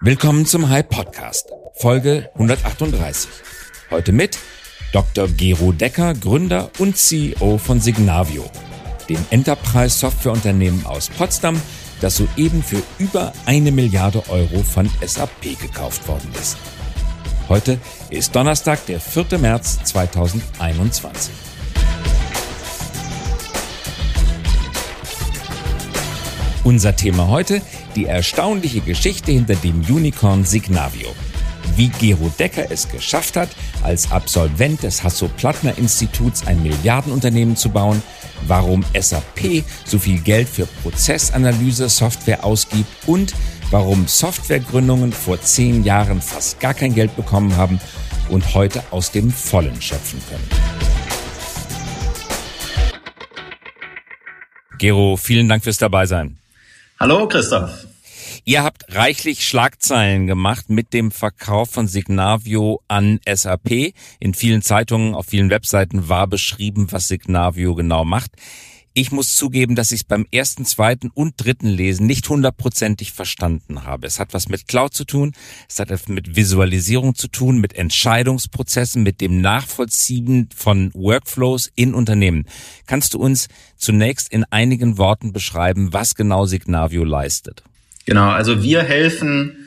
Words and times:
Willkommen 0.00 0.46
zum 0.46 0.68
High 0.68 0.88
Podcast, 0.88 1.50
Folge 1.74 2.30
138. 2.34 3.28
Heute 3.90 4.12
mit 4.12 4.38
Dr. 4.92 5.26
Gero 5.26 5.72
Decker, 5.72 6.14
Gründer 6.14 6.70
und 6.78 6.96
CEO 6.96 7.58
von 7.58 7.80
Signavio, 7.80 8.48
dem 9.08 9.18
Enterprise 9.30 9.98
Softwareunternehmen 9.98 10.86
aus 10.86 11.08
Potsdam, 11.08 11.60
das 12.00 12.16
soeben 12.16 12.62
für 12.62 12.80
über 13.00 13.32
eine 13.44 13.72
Milliarde 13.72 14.22
Euro 14.28 14.62
von 14.62 14.88
SAP 15.04 15.58
gekauft 15.60 16.06
worden 16.06 16.30
ist. 16.40 16.56
Heute 17.48 17.80
ist 18.10 18.36
Donnerstag, 18.36 18.86
der 18.86 19.00
4. 19.00 19.36
März 19.38 19.82
2021. 19.82 21.47
Unser 26.68 26.94
Thema 26.94 27.28
heute, 27.28 27.62
die 27.96 28.04
erstaunliche 28.04 28.82
Geschichte 28.82 29.32
hinter 29.32 29.54
dem 29.54 29.80
Unicorn 29.88 30.44
Signavio. 30.44 31.08
Wie 31.76 31.88
Gero 31.88 32.30
Decker 32.38 32.70
es 32.70 32.90
geschafft 32.90 33.38
hat, 33.38 33.48
als 33.82 34.12
Absolvent 34.12 34.82
des 34.82 35.02
Hasso-Plattner-Instituts 35.02 36.46
ein 36.46 36.62
Milliardenunternehmen 36.62 37.56
zu 37.56 37.70
bauen, 37.70 38.02
warum 38.46 38.84
SAP 38.92 39.64
so 39.86 39.98
viel 39.98 40.20
Geld 40.20 40.46
für 40.46 40.66
Prozessanalyse-Software 40.82 42.44
ausgibt 42.44 42.90
und 43.06 43.32
warum 43.70 44.06
Softwaregründungen 44.06 45.14
vor 45.14 45.40
zehn 45.40 45.84
Jahren 45.84 46.20
fast 46.20 46.60
gar 46.60 46.74
kein 46.74 46.94
Geld 46.94 47.16
bekommen 47.16 47.56
haben 47.56 47.80
und 48.28 48.54
heute 48.54 48.82
aus 48.90 49.10
dem 49.10 49.30
Vollen 49.30 49.80
schöpfen 49.80 50.20
können. 50.28 50.50
Gero, 54.76 55.16
vielen 55.16 55.48
Dank 55.48 55.64
fürs 55.64 55.78
Dabeisein. 55.78 56.36
Hallo 57.00 57.28
Christoph. 57.28 57.86
Ihr 58.44 58.64
habt 58.64 58.92
reichlich 58.92 59.46
Schlagzeilen 59.46 60.26
gemacht 60.26 60.68
mit 60.68 60.92
dem 60.92 61.12
Verkauf 61.12 61.70
von 61.70 61.86
Signavio 61.86 62.80
an 62.88 63.20
SAP. 63.24 63.94
In 64.18 64.34
vielen 64.34 64.62
Zeitungen, 64.62 65.14
auf 65.14 65.26
vielen 65.26 65.48
Webseiten 65.48 66.08
war 66.08 66.26
beschrieben, 66.26 66.88
was 66.90 67.06
Signavio 67.06 67.76
genau 67.76 68.04
macht. 68.04 68.32
Ich 69.00 69.12
muss 69.12 69.36
zugeben, 69.36 69.76
dass 69.76 69.92
ich 69.92 70.00
es 70.00 70.04
beim 70.04 70.26
ersten, 70.32 70.64
zweiten 70.64 71.08
und 71.14 71.34
dritten 71.36 71.68
Lesen 71.68 72.08
nicht 72.08 72.28
hundertprozentig 72.28 73.12
verstanden 73.12 73.84
habe. 73.84 74.08
Es 74.08 74.18
hat 74.18 74.34
was 74.34 74.48
mit 74.48 74.66
Cloud 74.66 74.92
zu 74.92 75.04
tun, 75.04 75.34
es 75.68 75.78
hat 75.78 75.92
etwas 75.92 76.08
mit 76.08 76.34
Visualisierung 76.34 77.14
zu 77.14 77.28
tun, 77.28 77.60
mit 77.60 77.76
Entscheidungsprozessen, 77.76 79.04
mit 79.04 79.20
dem 79.20 79.40
Nachvollziehen 79.40 80.48
von 80.52 80.90
Workflows 80.94 81.70
in 81.76 81.94
Unternehmen. 81.94 82.46
Kannst 82.88 83.14
du 83.14 83.20
uns 83.20 83.46
zunächst 83.76 84.32
in 84.32 84.42
einigen 84.50 84.98
Worten 84.98 85.32
beschreiben, 85.32 85.92
was 85.92 86.16
genau 86.16 86.46
Signavio 86.46 87.04
leistet? 87.04 87.62
Genau, 88.04 88.30
also 88.30 88.64
wir 88.64 88.82
helfen 88.82 89.58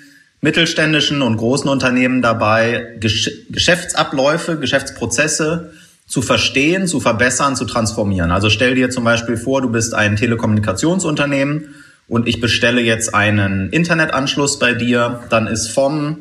mittelständischen 0.41 1.21
und 1.21 1.37
großen 1.37 1.69
Unternehmen 1.69 2.21
dabei, 2.21 2.97
Gesch 2.99 3.31
Geschäftsabläufe, 3.49 4.59
Geschäftsprozesse 4.59 5.71
zu 6.11 6.21
verstehen, 6.21 6.87
zu 6.87 6.99
verbessern, 6.99 7.55
zu 7.55 7.63
transformieren. 7.63 8.31
Also 8.31 8.49
stell 8.49 8.75
dir 8.75 8.89
zum 8.89 9.05
Beispiel 9.05 9.37
vor, 9.37 9.61
du 9.61 9.69
bist 9.69 9.93
ein 9.93 10.17
Telekommunikationsunternehmen 10.17 11.73
und 12.09 12.27
ich 12.27 12.41
bestelle 12.41 12.81
jetzt 12.81 13.15
einen 13.15 13.69
Internetanschluss 13.69 14.59
bei 14.59 14.73
dir, 14.73 15.21
dann 15.29 15.47
ist 15.47 15.69
vom 15.69 16.17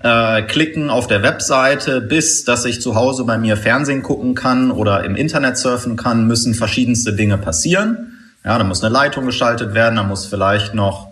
äh, 0.00 0.42
Klicken 0.42 0.88
auf 0.88 1.08
der 1.08 1.24
Webseite 1.24 2.00
bis, 2.00 2.44
dass 2.44 2.64
ich 2.64 2.80
zu 2.80 2.94
Hause 2.94 3.24
bei 3.24 3.36
mir 3.36 3.56
Fernsehen 3.56 4.04
gucken 4.04 4.36
kann 4.36 4.70
oder 4.70 5.02
im 5.02 5.16
Internet 5.16 5.58
surfen 5.58 5.96
kann, 5.96 6.28
müssen 6.28 6.54
verschiedenste 6.54 7.12
Dinge 7.12 7.36
passieren. 7.36 8.12
Ja, 8.44 8.56
da 8.56 8.62
muss 8.62 8.84
eine 8.84 8.94
Leitung 8.94 9.26
geschaltet 9.26 9.74
werden, 9.74 9.96
da 9.96 10.04
muss 10.04 10.26
vielleicht 10.26 10.74
noch 10.74 11.08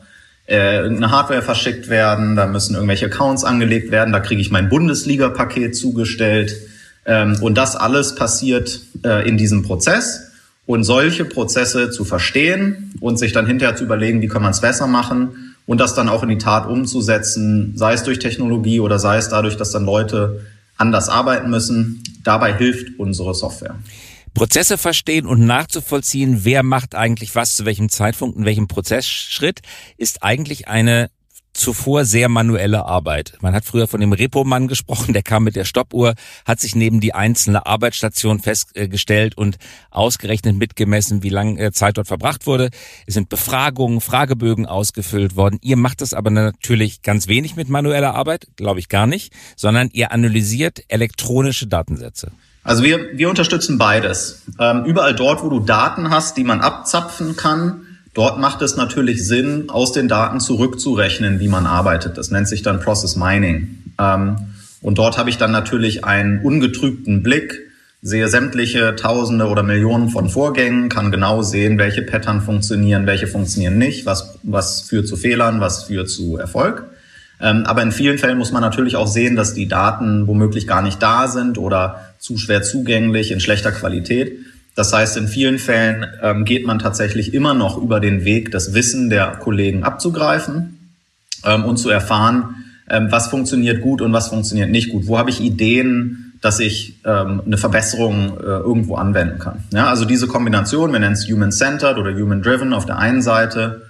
äh, 0.46 0.76
irgendeine 0.76 1.10
Hardware 1.10 1.42
verschickt 1.42 1.88
werden, 1.88 2.36
da 2.36 2.46
müssen 2.46 2.74
irgendwelche 2.74 3.06
Accounts 3.06 3.42
angelegt 3.42 3.90
werden, 3.90 4.12
da 4.12 4.20
kriege 4.20 4.40
ich 4.40 4.52
mein 4.52 4.68
Bundesliga-Paket 4.68 5.74
zugestellt 5.74 6.54
ähm, 7.04 7.38
und 7.40 7.56
das 7.56 7.76
alles 7.76 8.14
passiert 8.14 8.80
äh, 9.04 9.28
in 9.28 9.36
diesem 9.36 9.62
Prozess. 9.62 10.28
Und 10.64 10.84
solche 10.84 11.24
Prozesse 11.24 11.90
zu 11.90 12.04
verstehen 12.04 12.94
und 13.00 13.18
sich 13.18 13.32
dann 13.32 13.46
hinterher 13.46 13.74
zu 13.74 13.82
überlegen, 13.82 14.22
wie 14.22 14.28
kann 14.28 14.42
man 14.42 14.52
es 14.52 14.60
besser 14.60 14.86
machen 14.86 15.54
und 15.66 15.78
das 15.78 15.94
dann 15.94 16.08
auch 16.08 16.22
in 16.22 16.28
die 16.28 16.38
Tat 16.38 16.66
umzusetzen, 16.66 17.72
sei 17.76 17.94
es 17.94 18.04
durch 18.04 18.20
Technologie 18.20 18.78
oder 18.78 18.98
sei 18.98 19.16
es 19.16 19.28
dadurch, 19.28 19.56
dass 19.56 19.72
dann 19.72 19.84
Leute 19.84 20.46
anders 20.76 21.08
arbeiten 21.08 21.50
müssen. 21.50 22.02
Dabei 22.22 22.56
hilft 22.56 22.98
unsere 22.98 23.34
Software. 23.34 23.74
Prozesse 24.34 24.78
verstehen 24.78 25.26
und 25.26 25.44
nachzuvollziehen, 25.44 26.44
wer 26.44 26.62
macht 26.62 26.94
eigentlich 26.94 27.34
was 27.34 27.56
zu 27.56 27.64
welchem 27.64 27.88
Zeitpunkt, 27.88 28.38
in 28.38 28.44
welchem 28.44 28.66
Prozessschritt, 28.66 29.60
ist 29.98 30.22
eigentlich 30.22 30.68
eine 30.68 31.10
zuvor 31.52 32.04
sehr 32.04 32.28
manuelle 32.28 32.86
Arbeit. 32.86 33.34
Man 33.40 33.54
hat 33.54 33.64
früher 33.64 33.86
von 33.86 34.00
dem 34.00 34.12
Repo-Mann 34.12 34.68
gesprochen, 34.68 35.12
der 35.12 35.22
kam 35.22 35.44
mit 35.44 35.56
der 35.56 35.64
Stoppuhr, 35.64 36.14
hat 36.44 36.60
sich 36.60 36.74
neben 36.74 37.00
die 37.00 37.14
einzelne 37.14 37.66
Arbeitsstation 37.66 38.40
festgestellt 38.40 39.36
und 39.36 39.58
ausgerechnet 39.90 40.56
mitgemessen, 40.56 41.22
wie 41.22 41.28
lange 41.28 41.60
äh, 41.60 41.72
Zeit 41.72 41.98
dort 41.98 42.08
verbracht 42.08 42.46
wurde. 42.46 42.70
Es 43.06 43.14
sind 43.14 43.28
Befragungen, 43.28 44.00
Fragebögen 44.00 44.66
ausgefüllt 44.66 45.36
worden. 45.36 45.58
Ihr 45.62 45.76
macht 45.76 46.00
das 46.00 46.14
aber 46.14 46.30
natürlich 46.30 47.02
ganz 47.02 47.28
wenig 47.28 47.56
mit 47.56 47.68
manueller 47.68 48.14
Arbeit, 48.14 48.46
glaube 48.56 48.80
ich 48.80 48.88
gar 48.88 49.06
nicht, 49.06 49.32
sondern 49.56 49.88
ihr 49.92 50.12
analysiert 50.12 50.82
elektronische 50.88 51.66
Datensätze. 51.66 52.32
Also 52.64 52.84
wir, 52.84 53.18
wir 53.18 53.28
unterstützen 53.28 53.76
beides. 53.76 54.42
Ähm, 54.58 54.84
überall 54.84 55.14
dort, 55.14 55.42
wo 55.42 55.48
du 55.48 55.60
Daten 55.60 56.10
hast, 56.10 56.36
die 56.36 56.44
man 56.44 56.60
abzapfen 56.60 57.36
kann, 57.36 57.86
Dort 58.14 58.38
macht 58.38 58.60
es 58.60 58.76
natürlich 58.76 59.26
Sinn, 59.26 59.70
aus 59.70 59.92
den 59.92 60.06
Daten 60.06 60.38
zurückzurechnen, 60.38 61.40
wie 61.40 61.48
man 61.48 61.66
arbeitet. 61.66 62.18
Das 62.18 62.30
nennt 62.30 62.46
sich 62.46 62.62
dann 62.62 62.80
Process 62.80 63.16
Mining. 63.16 63.78
Ähm, 63.98 64.36
und 64.82 64.98
dort 64.98 65.16
habe 65.16 65.30
ich 65.30 65.38
dann 65.38 65.50
natürlich 65.50 66.04
einen 66.04 66.40
ungetrübten 66.40 67.22
Blick, 67.22 67.60
sehe 68.02 68.28
sämtliche 68.28 68.96
Tausende 68.96 69.46
oder 69.46 69.62
Millionen 69.62 70.10
von 70.10 70.28
Vorgängen, 70.28 70.88
kann 70.88 71.12
genau 71.12 71.42
sehen, 71.42 71.78
welche 71.78 72.02
Pattern 72.02 72.42
funktionieren, 72.42 73.06
welche 73.06 73.28
funktionieren 73.28 73.78
nicht, 73.78 74.04
was, 74.06 74.38
was 74.42 74.82
führt 74.82 75.06
zu 75.06 75.16
Fehlern, 75.16 75.60
was 75.60 75.84
führt 75.84 76.10
zu 76.10 76.36
Erfolg. 76.36 76.84
Ähm, 77.40 77.64
aber 77.64 77.82
in 77.82 77.92
vielen 77.92 78.18
Fällen 78.18 78.38
muss 78.38 78.52
man 78.52 78.60
natürlich 78.60 78.96
auch 78.96 79.06
sehen, 79.06 79.36
dass 79.36 79.54
die 79.54 79.68
Daten 79.68 80.26
womöglich 80.26 80.66
gar 80.66 80.82
nicht 80.82 81.00
da 81.02 81.28
sind 81.28 81.58
oder 81.58 82.12
zu 82.18 82.36
schwer 82.36 82.62
zugänglich, 82.62 83.30
in 83.30 83.40
schlechter 83.40 83.72
Qualität. 83.72 84.36
Das 84.74 84.92
heißt, 84.92 85.16
in 85.16 85.28
vielen 85.28 85.58
Fällen 85.58 86.06
ähm, 86.22 86.44
geht 86.44 86.66
man 86.66 86.78
tatsächlich 86.78 87.34
immer 87.34 87.54
noch 87.54 87.76
über 87.76 88.00
den 88.00 88.24
Weg, 88.24 88.50
das 88.50 88.72
Wissen 88.72 89.10
der 89.10 89.32
Kollegen 89.32 89.84
abzugreifen 89.84 90.94
ähm, 91.44 91.64
und 91.64 91.76
zu 91.76 91.90
erfahren, 91.90 92.56
ähm, 92.88 93.08
was 93.10 93.28
funktioniert 93.28 93.82
gut 93.82 94.00
und 94.00 94.12
was 94.12 94.28
funktioniert 94.28 94.70
nicht 94.70 94.90
gut. 94.90 95.06
Wo 95.06 95.18
habe 95.18 95.30
ich 95.30 95.40
Ideen, 95.40 96.32
dass 96.42 96.58
ich 96.58 96.96
ähm, 97.04 97.42
eine 97.46 97.56
Verbesserung 97.56 98.38
äh, 98.38 98.42
irgendwo 98.42 98.96
anwenden 98.96 99.38
kann. 99.38 99.62
Ja, 99.72 99.86
also 99.86 100.04
diese 100.04 100.26
Kombination, 100.26 100.92
wir 100.92 100.98
nennen 100.98 101.14
es 101.14 101.28
Human-Centered 101.30 101.98
oder 101.98 102.12
Human-Driven 102.12 102.72
auf 102.72 102.84
der 102.84 102.98
einen 102.98 103.22
Seite. 103.22 103.82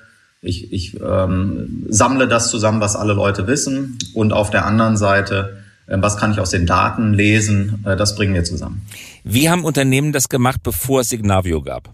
Ich, 0.42 0.70
ich 0.72 1.00
ähm, 1.00 1.86
sammle 1.88 2.28
das 2.28 2.50
zusammen, 2.50 2.80
was 2.80 2.94
alle 2.94 3.14
Leute 3.14 3.46
wissen 3.46 3.96
und 4.12 4.34
auf 4.34 4.50
der 4.50 4.66
anderen 4.66 4.98
Seite 4.98 5.61
was 5.86 6.16
kann 6.16 6.32
ich 6.32 6.40
aus 6.40 6.50
den 6.50 6.66
Daten 6.66 7.12
lesen, 7.12 7.84
äh, 7.86 7.96
das 7.96 8.14
bringen 8.14 8.34
wir 8.34 8.44
zusammen. 8.44 8.82
Wie 9.24 9.50
haben 9.50 9.64
Unternehmen 9.64 10.12
das 10.12 10.28
gemacht, 10.28 10.60
bevor 10.62 11.00
es 11.00 11.08
Signavio 11.08 11.62
gab? 11.62 11.90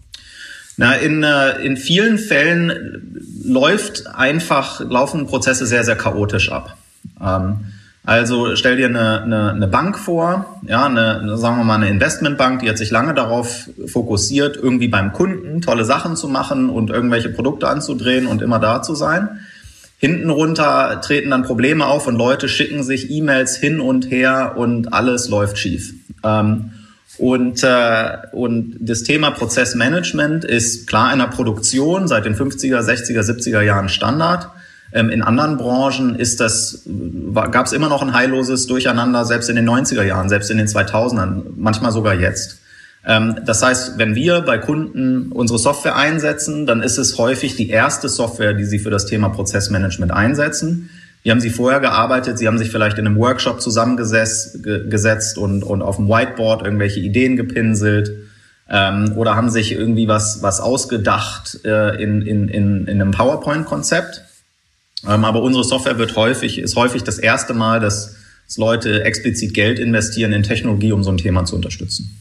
Na, 0.77 0.93
in, 0.93 1.23
äh, 1.23 1.61
in 1.61 1.75
vielen 1.75 2.17
Fällen 2.17 3.21
läuft 3.43 4.07
einfach, 4.07 4.79
laufen 4.79 5.27
Prozesse 5.27 5.65
sehr, 5.65 5.83
sehr 5.83 5.97
chaotisch 5.97 6.51
ab. 6.51 6.77
Ähm, 7.21 7.65
also 8.05 8.55
stell 8.55 8.77
dir 8.77 8.87
eine, 8.87 9.21
eine, 9.21 9.51
eine 9.51 9.67
Bank 9.67 9.99
vor, 9.99 10.59
ja, 10.65 10.85
eine, 10.85 11.37
sagen 11.37 11.57
wir 11.57 11.63
mal 11.65 11.75
eine 11.75 11.89
Investmentbank, 11.89 12.61
die 12.61 12.69
hat 12.69 12.77
sich 12.77 12.91
lange 12.91 13.13
darauf 13.13 13.69
fokussiert, 13.87 14.55
irgendwie 14.55 14.87
beim 14.87 15.11
Kunden 15.11 15.61
tolle 15.61 15.85
Sachen 15.85 16.15
zu 16.15 16.27
machen 16.29 16.69
und 16.69 16.89
irgendwelche 16.89 17.29
Produkte 17.29 17.67
anzudrehen 17.67 18.25
und 18.25 18.41
immer 18.41 18.59
da 18.59 18.81
zu 18.81 18.95
sein. 18.95 19.41
Hinten 19.99 20.29
runter 20.29 21.01
treten 21.03 21.29
dann 21.29 21.43
Probleme 21.43 21.85
auf 21.85 22.07
und 22.07 22.15
Leute 22.15 22.47
schicken 22.47 22.83
sich 22.83 23.11
E-Mails 23.11 23.57
hin 23.57 23.81
und 23.81 24.09
her 24.09 24.53
und 24.55 24.93
alles 24.93 25.27
läuft 25.27 25.57
schief. 25.57 25.93
Ähm, 26.23 26.71
und, 27.17 27.63
äh, 27.63 28.17
und 28.31 28.77
das 28.79 29.03
Thema 29.03 29.31
Prozessmanagement 29.31 30.45
ist 30.45 30.87
klar 30.87 31.11
in 31.11 31.19
der 31.19 31.25
Produktion 31.25 32.07
seit 32.07 32.23
den 32.23 32.33
50er, 32.33 32.79
60er, 32.79 33.23
70er 33.23 33.61
Jahren 33.61 33.89
Standard. 33.89 34.47
Ähm, 34.93 35.09
in 35.09 35.21
anderen 35.21 35.57
Branchen 35.57 36.15
ist 36.15 36.39
das, 36.39 36.83
gab 37.51 37.65
es 37.65 37.73
immer 37.73 37.89
noch 37.89 38.01
ein 38.01 38.13
heilloses 38.13 38.67
Durcheinander, 38.67 39.25
selbst 39.25 39.49
in 39.49 39.57
den 39.57 39.69
90er 39.69 40.03
Jahren, 40.03 40.29
selbst 40.29 40.49
in 40.49 40.57
den 40.57 40.67
2000ern, 40.67 41.41
manchmal 41.57 41.91
sogar 41.91 42.15
jetzt. 42.15 42.59
Ähm, 43.05 43.37
das 43.45 43.63
heißt, 43.63 43.97
wenn 43.97 44.15
wir 44.15 44.41
bei 44.41 44.57
Kunden 44.57 45.31
unsere 45.31 45.59
Software 45.59 45.95
einsetzen, 45.95 46.65
dann 46.65 46.81
ist 46.81 46.97
es 46.97 47.17
häufig 47.17 47.55
die 47.55 47.69
erste 47.69 48.09
Software, 48.09 48.53
die 48.53 48.65
sie 48.65 48.79
für 48.79 48.89
das 48.89 49.05
Thema 49.05 49.29
Prozessmanagement 49.29 50.11
einsetzen. 50.11 50.89
Wie 51.23 51.31
haben 51.31 51.41
Sie 51.41 51.49
vorher 51.49 51.81
gearbeitet? 51.81 52.37
Sie 52.37 52.47
haben 52.47 52.57
sich 52.57 52.71
vielleicht 52.71 52.97
in 52.97 53.05
einem 53.05 53.17
Workshop 53.17 53.61
zusammengesetzt 53.61 55.37
und, 55.37 55.63
und 55.63 55.81
auf 55.81 55.97
dem 55.97 56.07
Whiteboard 56.07 56.63
irgendwelche 56.63 57.01
Ideen 57.01 57.35
gepinselt 57.35 58.11
ähm, 58.69 59.13
oder 59.17 59.35
haben 59.35 59.49
sich 59.49 59.73
irgendwie 59.73 60.07
was, 60.07 60.41
was 60.41 60.61
ausgedacht 60.61 61.59
äh, 61.65 62.01
in, 62.01 62.21
in, 62.21 62.47
in, 62.47 62.87
in 62.87 63.01
einem 63.01 63.11
PowerPoint-Konzept. 63.11 64.23
Ähm, 65.07 65.25
aber 65.25 65.41
unsere 65.41 65.63
Software 65.65 65.97
wird 65.97 66.15
häufig, 66.15 66.59
ist 66.59 66.75
häufig 66.75 67.03
das 67.03 67.19
erste 67.19 67.53
Mal, 67.53 67.81
dass, 67.81 68.15
dass 68.47 68.57
Leute 68.57 69.03
explizit 69.03 69.53
Geld 69.53 69.77
investieren 69.77 70.31
in 70.31 70.43
Technologie, 70.43 70.93
um 70.93 71.03
so 71.03 71.11
ein 71.11 71.17
Thema 71.17 71.43
zu 71.43 71.55
unterstützen. 71.55 72.17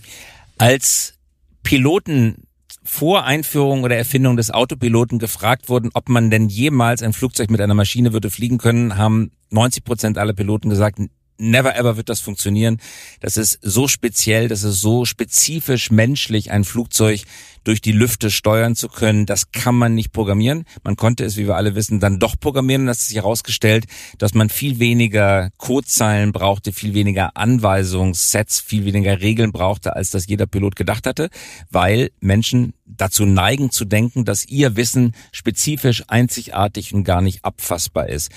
Als 0.58 1.14
Piloten 1.62 2.44
vor 2.82 3.25
Einführung 3.25 3.84
oder 3.84 3.96
Erfindung 3.96 4.37
des 4.37 4.50
Autopiloten 4.50 5.19
gefragt 5.19 5.69
wurden, 5.69 5.90
ob 5.94 6.08
man 6.08 6.31
denn 6.31 6.49
jemals 6.49 7.02
ein 7.02 7.12
Flugzeug 7.12 7.50
mit 7.50 7.60
einer 7.60 7.75
Maschine 7.75 8.12
würde 8.12 8.31
fliegen 8.31 8.58
können, 8.58 8.96
haben 8.96 9.31
90 9.50 9.84
Prozent 9.84 10.19
aller 10.19 10.32
Piloten 10.32 10.69
gesagt, 10.70 10.99
never 11.38 11.76
ever 11.76 11.96
wird 11.96 12.08
das 12.08 12.20
funktionieren. 12.20 12.78
Das 13.20 13.37
ist 13.37 13.58
so 13.62 13.88
speziell, 13.88 14.49
das 14.49 14.64
ist 14.64 14.81
so 14.81 15.05
spezifisch 15.05 15.90
menschlich, 15.90 16.50
ein 16.50 16.64
Flugzeug 16.64 17.22
durch 17.68 17.82
die 17.82 17.92
Lüfte 17.92 18.30
steuern 18.30 18.74
zu 18.74 18.88
können. 18.88 19.26
Das 19.26 19.52
kann 19.52 19.74
man 19.74 19.94
nicht 19.94 20.12
programmieren. 20.12 20.64
Man 20.84 20.96
konnte 20.96 21.26
es, 21.26 21.36
wie 21.36 21.46
wir 21.46 21.56
alle 21.56 21.74
wissen, 21.74 22.00
dann 22.00 22.18
doch 22.18 22.40
programmieren. 22.40 22.88
Es 22.88 23.08
sich 23.08 23.16
herausgestellt, 23.16 23.84
dass 24.16 24.32
man 24.32 24.48
viel 24.48 24.78
weniger 24.78 25.50
Codezeilen 25.58 26.32
brauchte, 26.32 26.72
viel 26.72 26.94
weniger 26.94 27.36
Anweisungssets, 27.36 28.60
viel 28.60 28.86
weniger 28.86 29.20
Regeln 29.20 29.52
brauchte, 29.52 29.94
als 29.94 30.08
das 30.10 30.26
jeder 30.26 30.46
Pilot 30.46 30.76
gedacht 30.76 31.06
hatte, 31.06 31.28
weil 31.70 32.10
Menschen 32.20 32.72
dazu 32.86 33.26
neigen 33.26 33.70
zu 33.70 33.84
denken, 33.84 34.24
dass 34.24 34.46
ihr 34.46 34.76
Wissen 34.76 35.14
spezifisch, 35.30 36.04
einzigartig 36.08 36.94
und 36.94 37.04
gar 37.04 37.20
nicht 37.20 37.44
abfassbar 37.44 38.08
ist. 38.08 38.30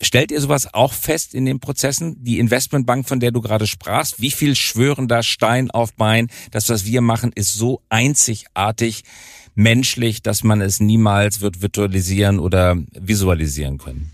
Stellt 0.00 0.30
ihr 0.30 0.40
sowas 0.40 0.72
auch 0.72 0.94
fest 0.94 1.34
in 1.34 1.44
den 1.44 1.60
Prozessen? 1.60 2.16
Die 2.24 2.38
Investmentbank, 2.38 3.06
von 3.06 3.20
der 3.20 3.32
du 3.32 3.42
gerade 3.42 3.66
sprachst, 3.66 4.20
wie 4.20 4.30
viel 4.30 4.56
schwören 4.56 5.08
da 5.08 5.22
Stein 5.22 5.70
auf 5.70 5.92
Bein? 5.94 6.28
Das, 6.50 6.70
was 6.70 6.86
wir 6.86 7.02
machen, 7.02 7.32
ist 7.34 7.52
so 7.52 7.82
einzigartig 7.90 8.77
menschlich, 9.54 10.22
dass 10.22 10.44
man 10.44 10.60
es 10.60 10.80
niemals 10.80 11.40
wird 11.40 11.60
virtualisieren 11.62 12.38
oder 12.38 12.76
visualisieren 12.92 13.78
können. 13.78 14.10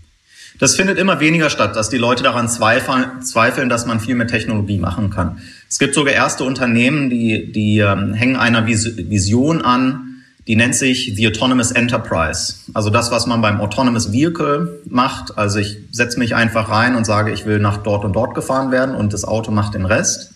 Das 0.57 0.75
findet 0.75 0.97
immer 0.97 1.19
weniger 1.19 1.49
statt, 1.49 1.75
dass 1.75 1.89
die 1.89 1.97
Leute 1.97 2.23
daran 2.23 2.47
zweifeln, 2.47 3.21
zweifeln, 3.21 3.67
dass 3.67 3.85
man 3.85 3.99
viel 3.99 4.15
mit 4.15 4.29
Technologie 4.29 4.77
machen 4.77 5.09
kann. 5.09 5.39
Es 5.69 5.79
gibt 5.79 5.93
sogar 5.93 6.13
erste 6.13 6.45
Unternehmen, 6.45 7.09
die, 7.09 7.51
die 7.51 7.79
ähm, 7.79 8.13
hängen 8.13 8.37
einer 8.37 8.65
Vision 8.65 9.61
an, 9.61 10.23
die 10.47 10.55
nennt 10.55 10.75
sich 10.75 11.13
The 11.15 11.27
Autonomous 11.27 11.71
Enterprise. 11.71 12.55
Also 12.73 12.89
das, 12.89 13.11
was 13.11 13.25
man 13.25 13.41
beim 13.41 13.59
Autonomous 13.59 14.11
Vehicle 14.11 14.79
macht. 14.85 15.37
Also 15.37 15.59
ich 15.59 15.77
setze 15.91 16.19
mich 16.19 16.35
einfach 16.35 16.69
rein 16.69 16.95
und 16.95 17.03
sage, 17.03 17.31
ich 17.31 17.45
will 17.45 17.59
nach 17.59 17.77
dort 17.77 18.05
und 18.05 18.13
dort 18.13 18.35
gefahren 18.35 18.71
werden 18.71 18.95
und 18.95 19.11
das 19.11 19.25
Auto 19.25 19.51
macht 19.51 19.73
den 19.73 19.85
Rest. 19.85 20.34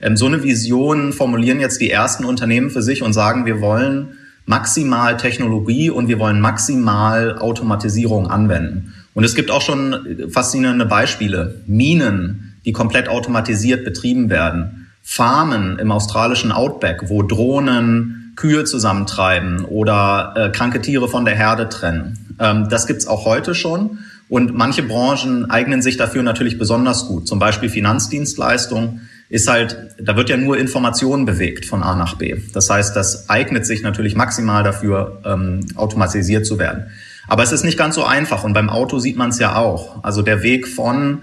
Ähm, 0.00 0.16
so 0.16 0.26
eine 0.26 0.42
Vision 0.42 1.12
formulieren 1.12 1.60
jetzt 1.60 1.80
die 1.80 1.90
ersten 1.90 2.24
Unternehmen 2.24 2.70
für 2.70 2.82
sich 2.82 3.02
und 3.02 3.12
sagen, 3.12 3.46
wir 3.46 3.60
wollen 3.60 4.18
maximal 4.46 5.16
Technologie 5.16 5.90
und 5.90 6.08
wir 6.08 6.18
wollen 6.18 6.40
maximal 6.40 7.38
Automatisierung 7.38 8.28
anwenden. 8.28 8.94
Und 9.14 9.24
es 9.24 9.34
gibt 9.34 9.50
auch 9.50 9.60
schon 9.62 10.28
faszinierende 10.30 10.86
Beispiele. 10.86 11.60
Minen, 11.66 12.54
die 12.64 12.72
komplett 12.72 13.08
automatisiert 13.08 13.84
betrieben 13.84 14.30
werden. 14.30 14.86
Farmen 15.02 15.78
im 15.78 15.90
australischen 15.90 16.52
Outback, 16.52 17.08
wo 17.08 17.22
Drohnen 17.22 18.32
Kühe 18.36 18.64
zusammentreiben 18.64 19.64
oder 19.64 20.32
äh, 20.36 20.50
kranke 20.50 20.80
Tiere 20.80 21.08
von 21.08 21.24
der 21.24 21.34
Herde 21.34 21.68
trennen. 21.68 22.36
Ähm, 22.38 22.68
das 22.70 22.86
gibt's 22.86 23.06
auch 23.06 23.24
heute 23.24 23.54
schon. 23.54 23.98
Und 24.28 24.54
manche 24.54 24.82
Branchen 24.82 25.50
eignen 25.50 25.82
sich 25.82 25.96
dafür 25.96 26.22
natürlich 26.22 26.58
besonders 26.58 27.06
gut. 27.06 27.26
Zum 27.26 27.38
Beispiel 27.38 27.68
Finanzdienstleistung 27.68 29.00
ist 29.30 29.48
halt, 29.48 29.76
da 30.00 30.16
wird 30.16 30.30
ja 30.30 30.36
nur 30.36 30.56
Informationen 30.56 31.26
bewegt 31.26 31.66
von 31.66 31.82
A 31.82 31.94
nach 31.94 32.14
B. 32.14 32.36
Das 32.54 32.70
heißt, 32.70 32.96
das 32.96 33.28
eignet 33.28 33.66
sich 33.66 33.82
natürlich 33.82 34.14
maximal 34.14 34.62
dafür, 34.62 35.20
ähm, 35.24 35.60
automatisiert 35.74 36.46
zu 36.46 36.58
werden. 36.58 36.86
Aber 37.26 37.42
es 37.42 37.52
ist 37.52 37.62
nicht 37.62 37.76
ganz 37.76 37.94
so 37.94 38.04
einfach 38.04 38.44
und 38.44 38.54
beim 38.54 38.70
Auto 38.70 38.98
sieht 38.98 39.16
man 39.16 39.28
es 39.30 39.38
ja 39.38 39.56
auch. 39.56 40.02
Also 40.02 40.22
der 40.22 40.42
Weg 40.42 40.66
von 40.66 41.20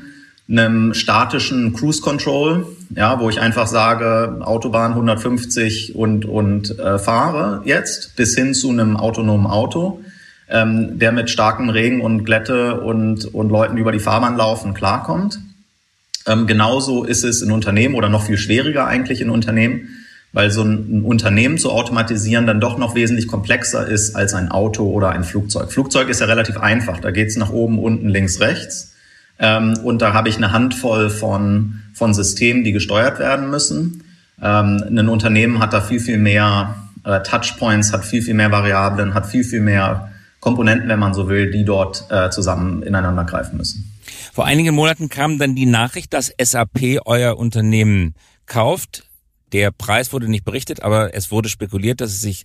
einem 0.47 0.93
statischen 0.93 1.73
Cruise 1.73 2.01
Control, 2.01 2.67
ja, 2.95 3.19
wo 3.19 3.29
ich 3.29 3.41
einfach 3.41 3.65
sage, 3.65 4.41
Autobahn 4.41 4.91
150 4.91 5.95
und, 5.95 6.25
und 6.25 6.77
äh, 6.77 6.99
fahre 6.99 7.61
jetzt, 7.65 8.15
bis 8.15 8.35
hin 8.35 8.53
zu 8.53 8.69
einem 8.69 8.95
autonomen 8.97 9.47
Auto, 9.47 10.01
ähm, 10.47 10.99
der 10.99 11.11
mit 11.11 11.31
starkem 11.31 11.69
Regen 11.69 12.01
und 12.01 12.23
Glätte 12.23 12.79
und, 12.81 13.25
und 13.33 13.49
Leuten, 13.49 13.77
über 13.77 13.91
die 13.91 13.99
Fahrbahn 13.99 14.37
laufen, 14.37 14.75
klarkommt. 14.75 15.39
Ähm, 16.27 16.47
genauso 16.47 17.03
ist 17.03 17.23
es 17.23 17.41
in 17.41 17.51
Unternehmen 17.51 17.95
oder 17.95 18.09
noch 18.09 18.23
viel 18.25 18.37
schwieriger 18.37 18.87
eigentlich 18.87 19.21
in 19.21 19.29
Unternehmen, 19.29 19.89
weil 20.33 20.51
so 20.51 20.63
ein, 20.63 20.99
ein 20.99 21.01
Unternehmen 21.03 21.57
zu 21.57 21.71
automatisieren 21.71 22.45
dann 22.45 22.59
doch 22.59 22.77
noch 22.77 22.95
wesentlich 22.95 23.27
komplexer 23.27 23.87
ist 23.87 24.15
als 24.15 24.33
ein 24.33 24.49
Auto 24.49 24.89
oder 24.89 25.09
ein 25.09 25.23
Flugzeug. 25.23 25.71
Flugzeug 25.71 26.09
ist 26.09 26.19
ja 26.19 26.25
relativ 26.25 26.57
einfach, 26.57 26.99
da 26.99 27.11
geht's 27.11 27.37
nach 27.37 27.51
oben, 27.51 27.79
unten, 27.79 28.09
links, 28.09 28.39
rechts. 28.39 28.93
Ähm, 29.37 29.77
und 29.83 30.01
da 30.01 30.13
habe 30.13 30.29
ich 30.29 30.37
eine 30.37 30.51
Handvoll 30.51 31.09
von, 31.09 31.81
von 31.93 32.13
Systemen, 32.13 32.63
die 32.63 32.71
gesteuert 32.71 33.19
werden 33.19 33.49
müssen. 33.49 34.03
Ähm, 34.41 34.83
ein 34.87 35.09
Unternehmen 35.09 35.59
hat 35.59 35.73
da 35.73 35.81
viel, 35.81 35.99
viel 35.99 36.17
mehr 36.17 36.75
äh, 37.03 37.21
Touchpoints, 37.21 37.93
hat 37.93 38.03
viel, 38.03 38.21
viel 38.21 38.33
mehr 38.33 38.51
Variablen, 38.51 39.13
hat 39.13 39.27
viel, 39.27 39.43
viel 39.43 39.61
mehr 39.61 40.11
Komponenten, 40.39 40.89
wenn 40.89 40.99
man 40.99 41.13
so 41.13 41.29
will, 41.29 41.51
die 41.51 41.65
dort 41.65 42.05
äh, 42.09 42.29
zusammen 42.29 42.83
ineinander 42.83 43.23
greifen 43.23 43.57
müssen. 43.57 43.94
Vor 44.35 44.43
einigen 44.43 44.75
Monaten 44.75 45.07
kam 45.07 45.39
dann 45.39 45.55
die 45.55 45.65
Nachricht, 45.65 46.11
dass 46.11 46.29
SAP 46.37 46.99
euer 47.05 47.37
Unternehmen 47.37 48.15
kauft. 48.45 49.09
Der 49.53 49.71
Preis 49.71 50.11
wurde 50.11 50.27
nicht 50.27 50.43
berichtet, 50.43 50.83
aber 50.83 51.15
es 51.15 51.31
wurde 51.31 51.47
spekuliert, 51.47 52.01
dass 52.01 52.11
es 52.11 52.19
sich 52.19 52.43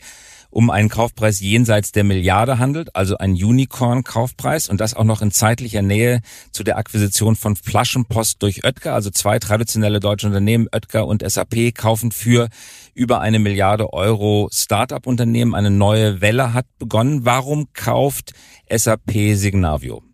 um 0.50 0.70
einen 0.70 0.88
Kaufpreis 0.88 1.40
jenseits 1.40 1.90
der 1.90 2.04
Milliarde 2.04 2.60
handelt, 2.60 2.94
also 2.94 3.18
ein 3.18 3.32
Unicorn-Kaufpreis 3.32 4.68
und 4.68 4.80
das 4.80 4.94
auch 4.94 5.02
noch 5.02 5.20
in 5.20 5.32
zeitlicher 5.32 5.82
Nähe 5.82 6.20
zu 6.52 6.62
der 6.62 6.78
Akquisition 6.78 7.34
von 7.34 7.56
Flaschenpost 7.56 8.40
durch 8.40 8.64
Oetker, 8.64 8.94
also 8.94 9.10
zwei 9.10 9.40
traditionelle 9.40 9.98
deutsche 9.98 10.28
Unternehmen, 10.28 10.68
Oetker 10.70 11.08
und 11.08 11.28
SAP, 11.28 11.74
kaufen 11.74 12.12
für 12.12 12.50
über 12.94 13.20
eine 13.20 13.40
Milliarde 13.40 13.92
Euro 13.92 14.48
Start-up-Unternehmen. 14.52 15.56
Eine 15.56 15.72
neue 15.72 16.20
Welle 16.20 16.54
hat 16.54 16.66
begonnen. 16.78 17.24
Warum 17.24 17.66
kauft 17.72 18.32
SAP 18.70 19.34
Signavio? 19.34 20.04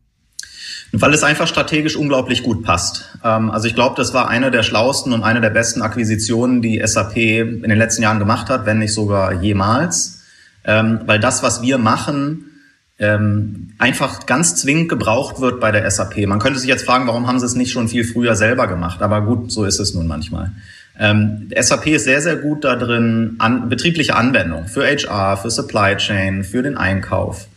Weil 0.92 1.12
es 1.14 1.22
einfach 1.22 1.46
strategisch 1.46 1.96
unglaublich 1.96 2.42
gut 2.42 2.62
passt. 2.64 3.18
Ähm, 3.24 3.50
also 3.50 3.68
ich 3.68 3.74
glaube, 3.74 3.94
das 3.96 4.14
war 4.14 4.28
eine 4.28 4.50
der 4.50 4.62
schlausten 4.62 5.12
und 5.12 5.22
eine 5.22 5.40
der 5.40 5.50
besten 5.50 5.82
Akquisitionen, 5.82 6.62
die 6.62 6.80
SAP 6.84 7.16
in 7.16 7.62
den 7.62 7.78
letzten 7.78 8.02
Jahren 8.02 8.18
gemacht 8.18 8.48
hat, 8.48 8.66
wenn 8.66 8.78
nicht 8.78 8.94
sogar 8.94 9.32
jemals 9.32 10.16
ähm, 10.66 11.00
weil 11.06 11.20
das, 11.20 11.42
was 11.42 11.62
wir 11.62 11.78
machen, 11.78 12.50
ähm, 12.98 13.74
einfach 13.78 14.26
ganz 14.26 14.56
zwingend 14.56 14.88
gebraucht 14.88 15.40
wird 15.40 15.61
bei 15.61 15.70
der 15.70 15.88
SAP. 15.90 16.26
Man 16.26 16.38
könnte 16.38 16.58
sich 16.58 16.68
jetzt 16.68 16.85
fragen, 16.85 17.06
warum 17.06 17.26
haben 17.26 17.38
sie 17.38 17.46
es 17.46 17.54
nicht 17.54 17.70
schon 17.70 17.88
viel 17.88 18.04
früher 18.04 18.37
selber 18.37 18.66
gemacht? 18.66 19.02
Aber 19.02 19.23
gut, 19.23 19.52
so 19.52 19.64
ist 19.64 19.78
es 19.78 19.94
nun 19.94 20.06
manchmal. 20.06 20.52
Ähm, 20.99 21.50
SAP 21.58 21.88
ist 21.88 22.04
sehr, 22.04 22.23
sehr 22.23 22.37
gut 22.37 22.64
da 22.64 22.75
drin, 22.75 23.37
an, 23.38 23.68
betriebliche 23.68 24.16
Anwendung 24.16 24.66
für 24.66 24.87
HR, 24.87 25.37
für 25.37 25.50
Supply 25.50 25.96
Chain, 25.96 26.42
für 26.42 26.62
den 26.62 26.76
Einkauf 26.76 27.49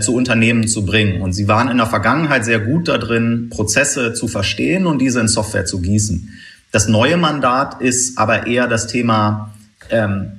zu 0.00 0.14
Unternehmen 0.14 0.68
zu 0.68 0.84
bringen. 0.84 1.22
Und 1.22 1.32
sie 1.32 1.48
waren 1.48 1.68
in 1.68 1.78
der 1.78 1.86
Vergangenheit 1.86 2.44
sehr 2.44 2.60
gut 2.60 2.88
da 2.88 2.98
drin, 2.98 3.48
Prozesse 3.50 4.12
zu 4.12 4.28
verstehen 4.28 4.86
und 4.86 5.00
diese 5.00 5.20
in 5.20 5.28
Software 5.28 5.64
zu 5.64 5.80
gießen. 5.80 6.30
Das 6.70 6.86
neue 6.86 7.16
Mandat 7.16 7.80
ist 7.80 8.18
aber 8.18 8.46
eher 8.46 8.68
das 8.68 8.86
Thema 8.86 9.54
ähm, 9.88 10.32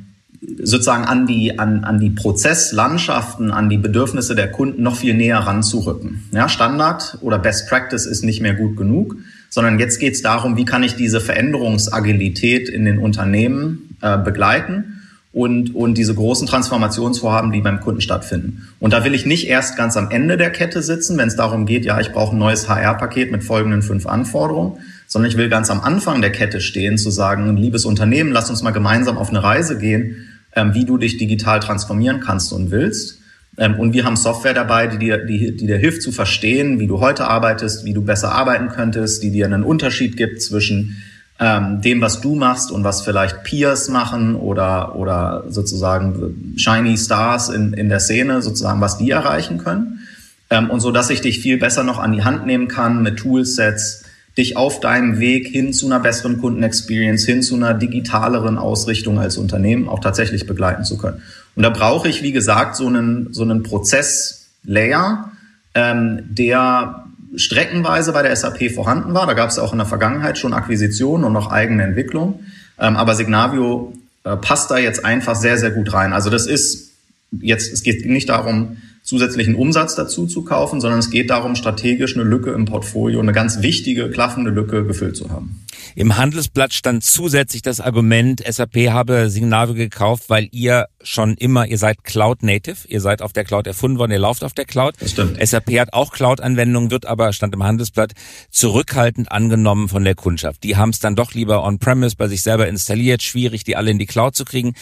sozusagen 0.62 1.06
an 1.06 1.28
die, 1.28 1.60
an, 1.60 1.84
an 1.84 2.00
die 2.00 2.10
Prozesslandschaften, 2.10 3.52
an 3.52 3.70
die 3.70 3.78
Bedürfnisse 3.78 4.36
der 4.36 4.50
Kunden 4.52 4.84
noch 4.84 4.96
viel 4.96 5.14
näher 5.14 5.40
ranzurücken. 5.40 6.24
Ja, 6.32 6.48
Standard 6.48 7.18
oder 7.22 7.38
Best 7.38 7.68
Practice 7.68 8.06
ist 8.06 8.24
nicht 8.24 8.42
mehr 8.42 8.54
gut 8.54 8.78
genug, 8.78 9.16
sondern 9.50 9.80
jetzt 9.80 10.00
geht 10.00 10.14
es 10.14 10.22
darum, 10.22 10.56
wie 10.56 10.66
kann 10.66 10.84
ich 10.84 10.96
diese 10.96 11.20
Veränderungsagilität 11.20 12.70
in 12.70 12.86
den 12.86 13.00
Unternehmen 13.00 13.98
äh, 14.02 14.18
begleiten 14.18 15.01
und, 15.34 15.74
und 15.76 15.98
diese 15.98 16.14
großen 16.14 16.48
Transformationsvorhaben, 16.48 17.52
die 17.52 17.62
beim 17.62 17.80
Kunden 17.80 18.02
stattfinden. 18.02 18.68
Und 18.80 18.94
da 18.94 19.06
will 19.06 19.14
ich 19.14 19.26
nicht 19.26 19.48
erst 19.48 19.78
ganz 19.78 19.96
am 19.96 20.12
Ende 20.12 20.38
der 20.38 20.50
Kette 20.50 20.82
sitzen, 20.82 21.18
wenn 21.18 21.28
es 21.28 21.36
darum 21.36 21.66
geht, 21.66 21.86
ja, 21.86 22.00
ich 22.00 22.12
brauche 22.12 22.36
ein 22.36 22.40
neues 22.40 22.68
HR-Paket 22.68 23.32
mit 23.32 23.44
folgenden 23.44 23.82
fünf 23.82 24.06
Anforderungen, 24.08 24.80
sondern 25.08 25.32
ich 25.32 25.38
will 25.38 25.50
ganz 25.50 25.70
am 25.70 25.82
Anfang 25.82 26.22
der 26.22 26.32
Kette 26.32 26.60
stehen, 26.60 26.98
zu 26.98 27.10
sagen, 27.12 27.56
liebes 27.56 27.86
Unternehmen, 27.86 28.32
lass 28.32 28.50
uns 28.50 28.62
mal 28.62 28.72
gemeinsam 28.72 29.18
auf 29.18 29.30
eine 29.30 29.44
Reise 29.44 29.78
gehen 29.78 30.28
ähm, 30.56 30.74
wie 30.74 30.86
du 30.86 30.98
dich 30.98 31.18
digital 31.18 31.60
transformieren 31.60 32.20
kannst 32.20 32.54
und 32.54 32.72
willst. 32.72 33.20
Ähm, 33.58 33.80
und 33.80 33.94
wir 33.94 34.06
haben 34.06 34.16
Software 34.16 34.54
dabei, 34.54 34.88
die 34.88 34.98
dir, 34.98 35.26
die, 35.26 35.56
die 35.56 35.68
dir 35.68 35.78
hilft 35.78 36.02
zu 36.02 36.12
verstehen, 36.12 36.80
wie 36.80 36.88
du 36.88 37.00
heute 37.00 37.28
arbeitest, 37.28 37.86
wie 37.86 37.94
du 37.94 38.02
besser 38.02 38.32
arbeiten 38.32 38.70
könntest, 38.70 39.24
die 39.24 39.32
dir 39.32 39.46
einen 39.46 39.64
Unterschied 39.64 40.18
gibt 40.18 40.42
zwischen 40.42 41.02
ähm, 41.42 41.82
dem, 41.82 42.02
was 42.02 42.22
du 42.22 42.36
machst 42.36 42.72
und 42.72 42.84
was 42.84 43.02
vielleicht 43.02 43.44
Peers 43.44 43.90
machen 43.90 44.36
oder, 44.36 44.96
oder 44.96 45.44
sozusagen 45.50 46.54
Shiny 46.56 46.96
Stars 46.98 47.50
in, 47.50 47.74
in 47.74 47.90
der 47.90 48.00
Szene, 48.00 48.44
sozusagen, 48.44 48.80
was 48.80 49.00
die 49.00 49.10
erreichen 49.10 49.58
können. 49.58 50.08
Ähm, 50.52 50.70
und 50.70 50.82
so, 50.82 50.92
dass 50.92 51.10
ich 51.10 51.22
dich 51.22 51.40
viel 51.40 51.58
besser 51.58 51.84
noch 51.84 51.98
an 51.98 52.12
die 52.12 52.24
Hand 52.24 52.46
nehmen 52.46 52.68
kann 52.68 53.02
mit 53.02 53.18
Toolsets, 53.18 54.04
dich 54.38 54.56
auf 54.56 54.82
deinem 54.82 55.20
Weg 55.20 55.48
hin 55.48 55.74
zu 55.74 55.88
einer 55.88 56.00
besseren 56.00 56.40
Kundenexperience, 56.40 57.26
hin 57.26 57.42
zu 57.42 57.56
einer 57.56 57.74
digitaleren 57.74 58.60
Ausrichtung 58.60 59.20
als 59.20 59.38
Unternehmen 59.38 59.90
auch 59.90 60.00
tatsächlich 60.00 60.46
begleiten 60.46 60.86
zu 60.86 60.96
können. 60.98 61.24
Und 61.56 61.64
da 61.64 61.70
brauche 61.72 62.08
ich, 62.08 62.22
wie 62.22 62.32
gesagt, 62.32 62.76
so 62.76 62.86
einen, 62.86 63.34
so 63.34 63.42
einen 63.42 63.64
Prozesslayer, 63.64 65.32
ähm, 65.74 66.22
der 66.30 67.06
streckenweise 67.36 68.14
bei 68.14 68.22
der 68.22 68.36
SAP 68.36 68.72
vorhanden 68.72 69.14
war. 69.14 69.26
Da 69.28 69.34
gab 69.34 69.50
es 69.50 69.60
auch 69.60 69.72
in 69.72 69.78
der 69.78 69.88
Vergangenheit 69.88 70.38
schon 70.38 70.54
Akquisitionen 70.54 71.24
und 71.24 71.34
noch 71.34 71.52
eigene 71.52 71.84
Entwicklung. 71.84 72.42
Ähm, 72.80 72.96
aber 72.96 73.16
Signavio 73.16 73.94
äh, 74.24 74.36
passt 74.38 74.72
da 74.72 74.78
jetzt 74.78 75.06
einfach 75.06 75.36
sehr, 75.36 75.58
sehr 75.58 75.72
gut 75.72 75.94
rein. 75.94 76.14
Also 76.14 76.30
das 76.30 76.48
ist 76.48 76.92
jetzt, 77.40 77.72
es 77.72 77.84
geht 77.84 78.06
nicht 78.06 78.30
darum, 78.30 78.78
zusätzlichen 79.04 79.56
Umsatz 79.56 79.96
dazu 79.96 80.28
zu 80.28 80.44
kaufen, 80.44 80.80
sondern 80.82 81.00
es 81.00 81.10
geht 81.10 81.30
darum, 81.30 81.56
strategisch 81.56 82.16
eine 82.16 82.24
Lücke 82.24 82.52
im 82.52 82.66
Portfolio, 82.66 83.20
eine 83.20 83.34
ganz 83.34 83.62
wichtige, 83.62 84.10
klaffende 84.10 84.52
Lücke 84.52 84.86
gefüllt 84.86 85.16
zu 85.16 85.30
haben. 85.30 85.62
Im 85.96 86.18
Handelsblatt 86.18 86.74
stand 86.74 87.04
zusätzlich 87.04 87.62
das 87.62 87.82
Argument, 87.82 88.42
SAP 88.48 88.90
habe 88.90 89.30
Signavio 89.30 89.74
gekauft, 89.74 90.30
weil 90.30 90.48
ihr 90.52 90.88
schon 91.04 91.36
immer, 91.36 91.68
ihr 91.68 91.78
seid 91.78 92.04
Cloud 92.04 92.44
Native, 92.44 92.88
ihr 92.88 93.02
seid 93.02 93.22
auf 93.22 93.34
der 93.34 93.44
Cloud 93.44 93.68
erfunden 93.68 93.98
worden, 93.98 94.12
ihr 94.12 94.20
lauft 94.20 94.44
auf 94.44 94.54
der 94.54 94.66
Cloud. 94.66 94.96
Das 95.00 95.12
stimmt. 95.12 95.38
SAP 95.46 95.80
hat 95.80 95.94
auch 95.94 96.12
Cloud-Anwendungen, 96.12 96.92
wird 96.92 97.06
aber, 97.06 97.34
stand 97.34 97.54
im 97.54 97.64
Handelsblatt, 97.64 98.14
zurückhaltend 98.50 99.32
angenommen 99.32 99.90
von 99.90 100.04
der 100.04 100.16
Kundschaft. 100.16 100.64
Die 100.64 100.78
haben 100.78 100.92
es 100.92 101.00
dann 101.00 101.16
doch 101.16 101.34
lieber 101.34 101.64
on-premise 101.64 102.16
bei 102.16 102.28
sich 102.28 102.42
selber 102.42 102.68
installiert, 102.68 103.22
schwierig, 103.22 103.64
die 103.64 103.76
alle 103.76 103.92
in 103.92 104.00
die 104.00 104.06
Cloud 104.06 104.36
zu 104.36 104.46
kriegen. 104.46 104.74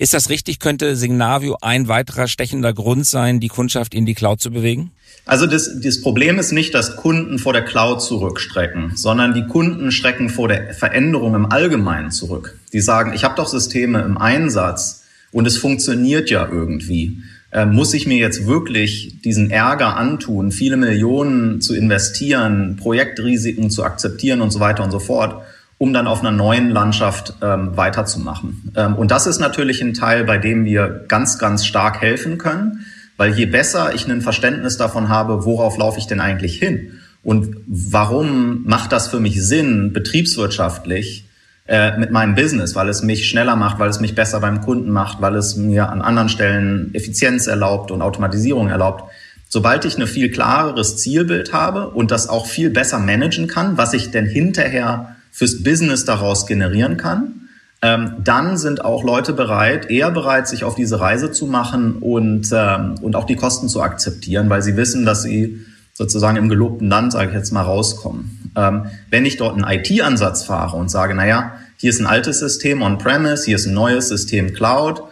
Ist 0.00 0.14
das 0.14 0.30
richtig? 0.30 0.60
Könnte 0.60 0.96
Signavio 0.96 1.58
ein 1.60 1.86
weiterer 1.86 2.26
stechender 2.26 2.72
Grund 2.72 3.04
sein, 3.04 3.38
die 3.38 3.48
Kundschaft 3.48 3.94
in 3.94 4.06
die 4.06 4.14
Cloud 4.14 4.40
zu 4.40 4.50
bewegen? 4.50 4.92
Also 5.26 5.46
das, 5.46 5.78
das 5.78 6.00
Problem 6.00 6.38
ist 6.38 6.52
nicht, 6.52 6.72
dass 6.72 6.96
Kunden 6.96 7.38
vor 7.38 7.52
der 7.52 7.66
Cloud 7.66 8.00
zurückstrecken, 8.00 8.92
sondern 8.94 9.34
die 9.34 9.44
Kunden 9.44 9.92
schrecken 9.92 10.30
vor 10.30 10.48
der 10.48 10.72
Veränderung 10.72 11.34
im 11.34 11.52
Allgemeinen 11.52 12.12
zurück. 12.12 12.58
Die 12.72 12.80
sagen, 12.80 13.12
ich 13.12 13.24
habe 13.24 13.34
doch 13.34 13.46
Systeme 13.46 14.00
im 14.00 14.16
Einsatz 14.16 15.02
und 15.32 15.46
es 15.46 15.58
funktioniert 15.58 16.30
ja 16.30 16.48
irgendwie. 16.50 17.18
Äh, 17.50 17.66
muss 17.66 17.92
ich 17.92 18.06
mir 18.06 18.16
jetzt 18.16 18.46
wirklich 18.46 19.20
diesen 19.22 19.50
Ärger 19.50 19.98
antun, 19.98 20.50
viele 20.50 20.78
Millionen 20.78 21.60
zu 21.60 21.74
investieren, 21.74 22.76
Projektrisiken 22.76 23.68
zu 23.68 23.84
akzeptieren 23.84 24.40
und 24.40 24.50
so 24.50 24.60
weiter 24.60 24.82
und 24.82 24.92
so 24.92 24.98
fort? 24.98 25.42
Um 25.80 25.94
dann 25.94 26.06
auf 26.06 26.20
einer 26.20 26.30
neuen 26.30 26.68
Landschaft 26.68 27.32
ähm, 27.40 27.74
weiterzumachen. 27.74 28.70
Ähm, 28.76 28.96
und 28.96 29.10
das 29.10 29.26
ist 29.26 29.38
natürlich 29.38 29.80
ein 29.80 29.94
Teil, 29.94 30.24
bei 30.24 30.36
dem 30.36 30.66
wir 30.66 31.06
ganz, 31.08 31.38
ganz 31.38 31.64
stark 31.64 32.02
helfen 32.02 32.36
können, 32.36 32.84
weil 33.16 33.32
je 33.32 33.46
besser 33.46 33.94
ich 33.94 34.06
ein 34.06 34.20
Verständnis 34.20 34.76
davon 34.76 35.08
habe, 35.08 35.46
worauf 35.46 35.78
laufe 35.78 35.98
ich 35.98 36.06
denn 36.06 36.20
eigentlich 36.20 36.58
hin 36.58 37.00
und 37.22 37.56
warum 37.66 38.62
macht 38.66 38.92
das 38.92 39.08
für 39.08 39.20
mich 39.20 39.42
Sinn, 39.42 39.94
betriebswirtschaftlich, 39.94 41.24
äh, 41.66 41.96
mit 41.96 42.10
meinem 42.10 42.34
Business, 42.34 42.74
weil 42.74 42.90
es 42.90 43.02
mich 43.02 43.26
schneller 43.26 43.56
macht, 43.56 43.78
weil 43.78 43.88
es 43.88 44.00
mich 44.00 44.14
besser 44.14 44.38
beim 44.40 44.60
Kunden 44.60 44.90
macht, 44.90 45.22
weil 45.22 45.34
es 45.34 45.56
mir 45.56 45.88
an 45.88 46.02
anderen 46.02 46.28
Stellen 46.28 46.90
Effizienz 46.92 47.46
erlaubt 47.46 47.90
und 47.90 48.02
Automatisierung 48.02 48.68
erlaubt. 48.68 49.10
Sobald 49.48 49.86
ich 49.86 49.96
ein 49.96 50.06
viel 50.06 50.30
klareres 50.30 50.98
Zielbild 50.98 51.54
habe 51.54 51.88
und 51.88 52.10
das 52.10 52.28
auch 52.28 52.46
viel 52.46 52.68
besser 52.68 52.98
managen 52.98 53.46
kann, 53.46 53.78
was 53.78 53.94
ich 53.94 54.10
denn 54.10 54.26
hinterher 54.26 55.16
fürs 55.32 55.62
Business 55.62 56.04
daraus 56.04 56.46
generieren 56.46 56.96
kann, 56.96 57.48
ähm, 57.82 58.16
dann 58.22 58.58
sind 58.58 58.84
auch 58.84 59.04
Leute 59.04 59.32
bereit, 59.32 59.90
eher 59.90 60.10
bereit, 60.10 60.48
sich 60.48 60.64
auf 60.64 60.74
diese 60.74 61.00
Reise 61.00 61.32
zu 61.32 61.46
machen 61.46 61.96
und, 61.96 62.48
ähm, 62.52 62.96
und 63.00 63.16
auch 63.16 63.24
die 63.24 63.36
Kosten 63.36 63.68
zu 63.68 63.80
akzeptieren, 63.80 64.50
weil 64.50 64.62
sie 64.62 64.76
wissen, 64.76 65.06
dass 65.06 65.22
sie 65.22 65.64
sozusagen 65.94 66.36
im 66.36 66.48
gelobten 66.48 66.88
Land, 66.88 67.12
sage 67.12 67.28
ich 67.28 67.34
jetzt 67.34 67.52
mal, 67.52 67.62
rauskommen. 67.62 68.52
Ähm, 68.56 68.86
wenn 69.08 69.24
ich 69.24 69.38
dort 69.38 69.54
einen 69.54 69.78
IT-Ansatz 69.78 70.44
fahre 70.44 70.76
und 70.76 70.90
sage, 70.90 71.14
naja, 71.14 71.52
hier 71.76 71.90
ist 71.90 72.00
ein 72.00 72.06
altes 72.06 72.38
System 72.40 72.82
on-premise, 72.82 73.44
hier 73.44 73.56
ist 73.56 73.66
ein 73.66 73.74
neues 73.74 74.08
System 74.08 74.52
Cloud, 74.52 75.02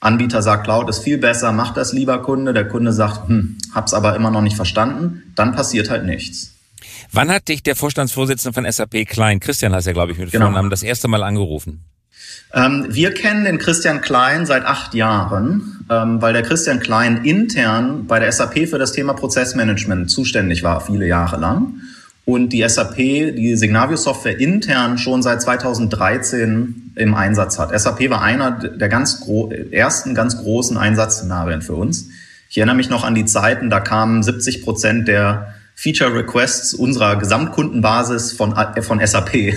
Anbieter 0.00 0.42
sagt, 0.42 0.64
Cloud 0.64 0.88
ist 0.88 1.00
viel 1.00 1.18
besser, 1.18 1.52
mach 1.52 1.74
das 1.74 1.92
lieber 1.92 2.22
Kunde, 2.22 2.52
der 2.52 2.68
Kunde 2.68 2.92
sagt, 2.92 3.28
hm, 3.28 3.56
hab's 3.74 3.94
aber 3.94 4.14
immer 4.14 4.30
noch 4.30 4.42
nicht 4.42 4.56
verstanden, 4.56 5.32
dann 5.34 5.52
passiert 5.52 5.90
halt 5.90 6.04
nichts. 6.04 6.55
Wann 7.12 7.30
hat 7.30 7.48
dich 7.48 7.62
der 7.62 7.76
Vorstandsvorsitzende 7.76 8.52
von 8.52 8.70
SAP 8.70 9.06
Klein, 9.06 9.40
Christian 9.40 9.74
heißt 9.74 9.86
er, 9.86 9.92
glaube 9.92 10.12
ich, 10.12 10.18
mit 10.18 10.30
genau. 10.30 10.46
Vornamen, 10.46 10.70
das 10.70 10.82
erste 10.82 11.08
Mal 11.08 11.22
angerufen? 11.22 11.84
Ähm, 12.52 12.86
wir 12.88 13.12
kennen 13.12 13.44
den 13.44 13.58
Christian 13.58 14.00
Klein 14.00 14.46
seit 14.46 14.64
acht 14.64 14.94
Jahren, 14.94 15.84
ähm, 15.90 16.22
weil 16.22 16.32
der 16.32 16.42
Christian 16.42 16.80
Klein 16.80 17.24
intern 17.24 18.06
bei 18.06 18.18
der 18.18 18.30
SAP 18.32 18.68
für 18.68 18.78
das 18.78 18.92
Thema 18.92 19.14
Prozessmanagement 19.14 20.10
zuständig 20.10 20.62
war, 20.62 20.80
viele 20.80 21.06
Jahre 21.06 21.38
lang. 21.38 21.80
Und 22.24 22.52
die 22.52 22.68
SAP, 22.68 22.96
die 22.96 23.56
Signavio-Software 23.56 24.40
intern 24.40 24.98
schon 24.98 25.22
seit 25.22 25.42
2013 25.42 26.92
im 26.96 27.14
Einsatz 27.14 27.58
hat. 27.58 27.78
SAP 27.78 28.10
war 28.10 28.20
einer 28.20 28.50
der 28.50 28.88
ganz 28.88 29.24
ersten 29.70 30.14
ganz 30.14 30.36
großen 30.38 30.76
Einsatzszenarien 30.76 31.62
für 31.62 31.74
uns. 31.74 32.08
Ich 32.50 32.58
erinnere 32.58 32.76
mich 32.76 32.90
noch 32.90 33.04
an 33.04 33.14
die 33.14 33.26
Zeiten, 33.26 33.70
da 33.70 33.78
kamen 33.78 34.24
70 34.24 34.64
Prozent 34.64 35.08
der 35.08 35.54
Feature 35.78 36.14
Requests 36.14 36.72
unserer 36.72 37.16
Gesamtkundenbasis 37.16 38.32
von, 38.32 38.56
äh, 38.56 38.80
von 38.80 38.98
SAP, 39.06 39.34
äh, 39.34 39.54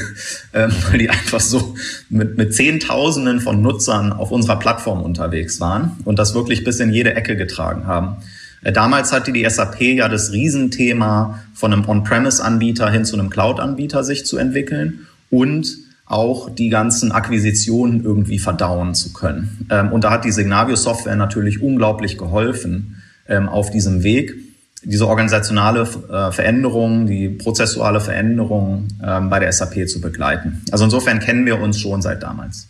weil 0.52 1.00
die 1.00 1.10
einfach 1.10 1.40
so 1.40 1.76
mit, 2.10 2.38
mit 2.38 2.54
Zehntausenden 2.54 3.40
von 3.40 3.62
Nutzern 3.62 4.12
auf 4.12 4.30
unserer 4.30 4.60
Plattform 4.60 5.02
unterwegs 5.02 5.62
waren 5.62 5.96
und 6.04 6.20
das 6.20 6.36
wirklich 6.36 6.66
bis 6.66 6.82
in 6.82 6.92
jede 6.92 7.16
Ecke 7.16 7.38
getragen 7.38 7.88
haben. 7.88 8.18
Äh, 8.62 8.74
damals 8.74 9.14
hatte 9.14 9.32
die 9.32 9.50
SAP 9.50 9.80
ja 9.80 10.10
das 10.10 10.34
Riesenthema 10.34 11.40
von 11.54 11.72
einem 11.72 11.88
On-Premise-Anbieter 11.88 12.90
hin 12.92 13.06
zu 13.06 13.18
einem 13.18 13.30
Cloud-Anbieter 13.30 14.04
sich 14.04 14.26
zu 14.26 14.38
entwickeln 14.38 15.08
und 15.30 15.78
auch 16.06 16.50
die 16.50 16.68
ganzen 16.68 17.14
Akquisitionen 17.14 18.04
irgendwie 18.04 18.40
verdauen 18.40 18.94
zu 18.94 19.14
können. 19.14 19.66
Ähm, 19.70 19.94
und 19.94 20.04
da 20.04 20.12
hat 20.12 20.26
die 20.26 20.32
Signavio-Software 20.32 21.16
natürlich 21.16 21.62
unglaublich 21.62 22.18
geholfen 22.18 23.02
ähm, 23.26 23.48
auf 23.48 23.72
diesem 23.72 24.04
Weg 24.04 24.49
diese 24.84 25.08
organisationale 25.08 25.82
äh, 25.82 26.32
Veränderung, 26.32 27.06
die 27.06 27.30
prozessuale 27.30 28.02
Veränderung 28.02 28.88
ähm, 29.04 29.30
bei 29.30 29.40
der 29.40 29.52
SAP 29.52 29.88
zu 29.88 30.02
begleiten. 30.02 30.64
Also 30.72 30.86
insofern 30.86 31.20
kennen 31.20 31.46
wir 31.46 31.60
uns 31.60 31.80
schon 31.80 32.02
seit 32.02 32.24
damals. 32.24 32.68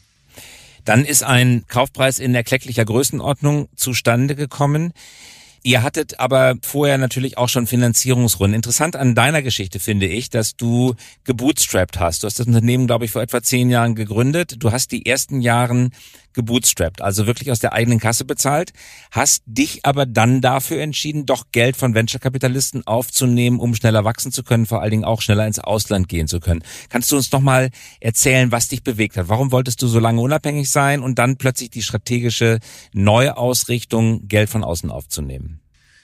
Dann 0.86 1.06
ist 1.06 1.24
ein 1.24 1.66
Kaufpreis 1.68 2.20
in 2.20 2.34
erklecklicher 2.34 2.86
Größenordnung 2.86 3.68
zustande 3.76 4.36
gekommen. 4.36 4.94
Ihr 5.62 5.84
hattet 5.84 6.20
aber 6.20 6.56
vorher 6.62 6.98
natürlich 6.98 7.38
auch 7.38 7.50
schon 7.50 7.68
Finanzierungsrunden. 7.68 8.56
Interessant 8.56 8.96
an 8.96 9.14
deiner 9.14 9.42
Geschichte 9.42 9.80
finde 9.80 10.08
ich, 10.08 10.30
dass 10.30 10.56
du 10.56 10.96
gebootstrapped 11.26 12.00
hast. 12.00 12.24
Du 12.24 12.28
hast 12.28 12.40
das 12.40 12.48
Unternehmen, 12.48 12.88
glaube 12.88 13.06
ich, 13.06 13.12
vor 13.12 13.22
etwa 13.22 13.44
zehn 13.44 13.70
Jahren 13.70 13.94
gegründet. 13.94 14.56
Du 14.60 14.72
hast 14.72 14.92
die 14.92 15.06
ersten 15.06 15.42
Jahren 15.42 15.92
gebootstrapped, 16.34 17.02
also 17.02 17.28
wirklich 17.28 17.52
aus 17.52 17.60
der 17.60 17.74
eigenen 17.74 18.00
Kasse 18.00 18.26
bezahlt, 18.26 18.72
hast 19.12 19.44
dich 19.46 19.86
aber 19.86 20.06
dann 20.06 20.42
dafür 20.42 20.82
entschieden, 20.82 21.26
doch 21.26 21.46
Geld 21.52 21.76
von 21.76 21.96
Venture-Kapitalisten 21.96 22.86
aufzunehmen, 22.86 23.60
um 23.60 23.76
schneller 23.76 24.06
wachsen 24.06 24.32
zu 24.32 24.44
können, 24.44 24.66
vor 24.66 24.82
allen 24.82 24.92
Dingen 24.92 25.06
auch 25.06 25.22
schneller 25.22 25.48
ins 25.48 25.60
Ausland 25.60 26.08
gehen 26.08 26.28
zu 26.28 26.40
können. 26.40 26.64
Kannst 26.90 27.12
du 27.12 27.18
uns 27.18 27.32
noch 27.32 27.42
mal 27.42 27.70
erzählen, 28.00 28.52
was 28.52 28.68
dich 28.68 28.84
bewegt 28.84 29.18
hat? 29.18 29.30
Warum 29.30 29.52
wolltest 29.52 29.82
du 29.82 29.88
so 29.88 30.00
lange 30.00 30.22
unabhängig 30.22 30.70
sein 30.70 31.02
und 31.02 31.20
dann 31.20 31.38
plötzlich 31.38 31.70
die 31.70 31.84
strategische 31.84 32.60
Neuausrichtung, 32.94 34.28
Geld 34.28 34.50
von 34.50 34.64
außen 34.64 34.92
aufzunehmen? 34.92 35.60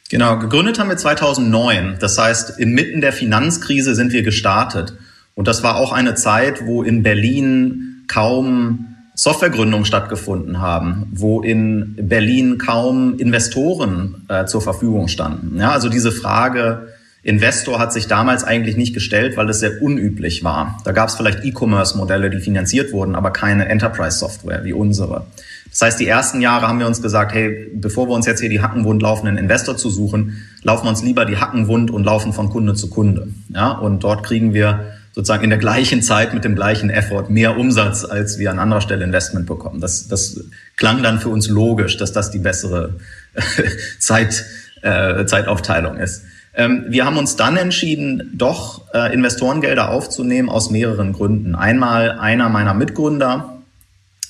Genau, 0.10 0.38
gegründet 0.38 0.78
haben 0.78 0.90
wir 0.90 0.98
2009. 0.98 1.98
Das 2.00 2.18
heißt, 2.18 2.60
inmitten 2.60 3.02
der 3.02 3.12
Finanzkrise 3.12 3.96
sind 3.96 4.14
wir 4.14 4.22
gestartet. 4.22 4.94
Und 5.34 5.48
das 5.48 5.64
war 5.64 5.78
auch 5.78 5.92
eine 5.92 6.16
Zeit, 6.16 6.66
wo 6.66 6.84
in 6.84 7.04
Berlin 7.04 8.04
kaum 8.08 8.95
Softwaregründungen 9.16 9.86
stattgefunden 9.86 10.60
haben, 10.60 11.08
wo 11.14 11.42
in 11.42 11.96
Berlin 12.02 12.58
kaum 12.58 13.18
Investoren 13.18 14.26
äh, 14.28 14.46
zur 14.46 14.62
Verfügung 14.62 15.08
standen. 15.08 15.58
Ja, 15.58 15.72
also 15.72 15.90
diese 15.90 16.12
Frage, 16.12 16.90
Investor 17.26 17.80
hat 17.80 17.92
sich 17.92 18.08
damals 18.08 18.44
eigentlich 18.44 18.78
nicht 18.78 18.94
gestellt, 18.94 19.36
weil 19.36 19.50
es 19.50 19.60
sehr 19.60 19.82
unüblich 19.82 20.44
war. 20.44 20.78
Da 20.84 20.92
gab 20.92 21.10
es 21.10 21.16
vielleicht 21.16 21.44
E-Commerce-Modelle, 21.44 22.30
die 22.30 22.38
finanziert 22.38 22.94
wurden, 22.94 23.16
aber 23.16 23.32
keine 23.32 23.68
Enterprise-Software 23.68 24.64
wie 24.64 24.74
unsere. 24.74 25.26
Das 25.72 25.82
heißt, 25.82 26.00
die 26.00 26.08
ersten 26.08 26.40
Jahre 26.40 26.68
haben 26.68 26.78
wir 26.78 26.86
uns 26.86 27.02
gesagt, 27.02 27.34
hey, 27.34 27.72
bevor 27.74 28.08
wir 28.08 28.14
uns 28.14 28.28
jetzt 28.28 28.42
hier 28.42 28.50
die 28.50 28.62
Hackenwund 28.62 29.02
laufenden 29.02 29.38
Investor 29.38 29.76
zu 29.76 29.90
suchen, 29.90 30.46
laufen 30.62 30.86
wir 30.86 30.90
uns 30.90 31.02
lieber 31.02 31.26
die 31.26 31.38
Hackenwund 31.38 31.90
und 31.90 32.04
laufen 32.04 32.32
von 32.32 32.50
Kunde 32.50 32.76
zu 32.76 32.92
Kunde. 32.92 33.30
Ja, 33.50 33.72
und 33.72 34.04
dort 34.04 34.24
kriegen 34.24 34.54
wir 34.54 34.86
sozusagen 35.16 35.46
in 35.46 35.50
der 35.50 35.60
gleichen 35.60 36.02
Zeit 36.02 36.34
mit 36.34 36.44
dem 36.44 36.56
gleichen 36.56 36.90
Effort 36.90 37.30
mehr 37.30 37.58
Umsatz, 37.58 38.04
als 38.04 38.38
wir 38.38 38.52
an 38.52 38.60
anderer 38.60 38.82
Stelle 38.82 39.06
Investment 39.06 39.46
bekommen. 39.46 39.80
Das, 39.80 40.10
das 40.10 40.42
klang 40.76 41.04
dann 41.04 41.22
für 41.22 41.30
uns 41.30 41.48
logisch, 41.48 41.96
dass 41.96 42.12
das 42.12 42.32
die 42.32 42.40
bessere 42.40 42.96
Zeit, 44.00 44.44
äh, 44.82 45.26
Zeitaufteilung 45.26 45.96
ist. 45.96 46.24
Ähm, 46.54 46.86
wir 46.90 47.06
haben 47.06 47.18
uns 47.18 47.38
dann 47.38 47.56
entschieden, 47.56 48.30
doch 48.34 48.94
äh, 48.94 49.14
Investorengelder 49.14 49.90
aufzunehmen 49.90 50.50
aus 50.50 50.70
mehreren 50.70 51.14
Gründen. 51.14 51.56
Einmal 51.56 52.20
einer 52.20 52.50
meiner 52.50 52.74
Mitgründer 52.74 53.62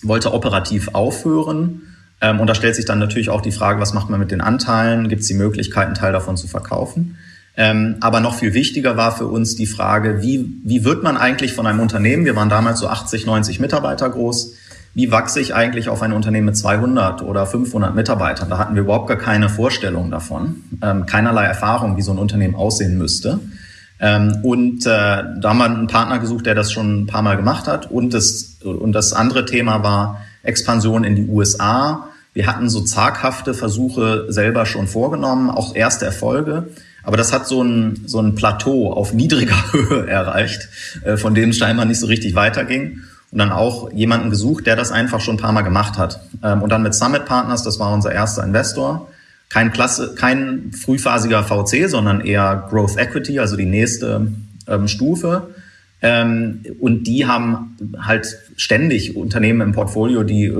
wollte 0.03 0.33
operativ 0.35 0.89
aufhören. 0.93 1.81
Ähm, 2.21 2.39
und 2.39 2.45
da 2.45 2.53
stellt 2.53 2.75
sich 2.75 2.85
dann 2.85 2.99
natürlich 2.99 3.31
auch 3.31 3.41
die 3.41 3.51
Frage, 3.51 3.81
was 3.81 3.95
macht 3.95 4.11
man 4.11 4.19
mit 4.19 4.29
den 4.29 4.41
Anteilen? 4.41 5.09
Gibt 5.09 5.23
es 5.23 5.27
die 5.27 5.33
Möglichkeit, 5.33 5.87
einen 5.87 5.95
Teil 5.95 6.13
davon 6.13 6.37
zu 6.37 6.47
verkaufen? 6.47 7.17
Ähm, 7.57 7.95
aber 8.01 8.19
noch 8.19 8.35
viel 8.35 8.53
wichtiger 8.53 8.97
war 8.97 9.15
für 9.15 9.27
uns 9.27 9.55
die 9.55 9.65
Frage, 9.65 10.21
wie, 10.21 10.59
wie 10.63 10.83
wird 10.83 11.03
man 11.03 11.15
eigentlich 11.15 11.53
von 11.53 11.65
einem 11.67 11.79
Unternehmen, 11.79 12.25
wir 12.25 12.35
waren 12.35 12.49
damals 12.49 12.79
so 12.79 12.87
80, 12.87 13.25
90 13.25 13.59
Mitarbeiter 13.59 14.09
groß, 14.09 14.53
wie 14.93 15.11
wachse 15.11 15.41
ich 15.41 15.53
eigentlich 15.53 15.89
auf 15.89 16.01
ein 16.01 16.13
Unternehmen 16.13 16.45
mit 16.45 16.57
200 16.57 17.21
oder 17.21 17.45
500 17.45 17.93
Mitarbeitern? 17.95 18.49
Da 18.49 18.57
hatten 18.57 18.75
wir 18.75 18.81
überhaupt 18.81 19.07
gar 19.07 19.17
keine 19.17 19.49
Vorstellung 19.49 20.09
davon, 20.09 20.63
ähm, 20.81 21.05
keinerlei 21.05 21.43
Erfahrung, 21.43 21.97
wie 21.97 22.01
so 22.01 22.11
ein 22.11 22.17
Unternehmen 22.17 22.55
aussehen 22.55 22.97
müsste. 22.97 23.39
Ähm, 23.99 24.39
und 24.43 24.85
äh, 24.85 24.89
da 24.89 25.39
haben 25.43 25.57
wir 25.57 25.65
einen 25.65 25.87
Partner 25.87 26.19
gesucht, 26.19 26.45
der 26.45 26.55
das 26.55 26.71
schon 26.71 27.01
ein 27.01 27.07
paar 27.07 27.21
Mal 27.21 27.35
gemacht 27.35 27.67
hat. 27.67 27.89
Und 27.91 28.13
das, 28.13 28.57
und 28.63 28.93
das 28.93 29.13
andere 29.13 29.45
Thema 29.45 29.83
war 29.83 30.21
Expansion 30.43 31.03
in 31.03 31.15
die 31.15 31.27
USA. 31.27 32.09
Wir 32.33 32.47
hatten 32.47 32.69
so 32.69 32.81
zaghafte 32.81 33.53
Versuche 33.53 34.25
selber 34.29 34.65
schon 34.65 34.87
vorgenommen, 34.87 35.49
auch 35.49 35.75
erste 35.75 36.05
Erfolge. 36.05 36.69
Aber 37.05 37.17
das 37.17 37.31
hat 37.31 37.47
so 37.47 37.63
ein, 37.63 38.01
so 38.05 38.19
ein 38.19 38.35
Plateau 38.35 38.91
auf 38.91 39.13
niedriger 39.13 39.55
Höhe 39.71 40.07
erreicht, 40.07 40.67
äh, 41.03 41.17
von 41.17 41.35
dem 41.35 41.53
scheinbar 41.53 41.85
nicht 41.85 41.99
so 41.99 42.07
richtig 42.07 42.35
weiterging. 42.35 43.01
Und 43.31 43.39
dann 43.39 43.51
auch 43.51 43.91
jemanden 43.91 44.29
gesucht, 44.29 44.65
der 44.65 44.75
das 44.75 44.91
einfach 44.91 45.19
schon 45.19 45.35
ein 45.35 45.39
paar 45.39 45.51
Mal 45.51 45.61
gemacht 45.61 45.97
hat. 45.97 46.21
Ähm, 46.43 46.61
und 46.61 46.69
dann 46.69 46.83
mit 46.83 46.93
Summit 46.93 47.25
Partners, 47.25 47.63
das 47.63 47.79
war 47.79 47.93
unser 47.93 48.11
erster 48.11 48.43
Investor. 48.43 49.09
Kein 49.49 49.71
Klasse, 49.71 50.15
kein 50.15 50.71
frühphasiger 50.71 51.43
VC, 51.43 51.87
sondern 51.89 52.21
eher 52.21 52.67
Growth 52.69 52.97
Equity, 52.97 53.39
also 53.39 53.55
die 53.55 53.65
nächste 53.65 54.27
ähm, 54.67 54.87
Stufe. 54.87 55.49
Ähm, 56.01 56.63
und 56.79 57.05
die 57.05 57.25
haben 57.25 57.77
halt 57.99 58.37
ständig 58.57 59.15
Unternehmen 59.15 59.61
im 59.61 59.71
Portfolio, 59.73 60.23
die, 60.23 60.51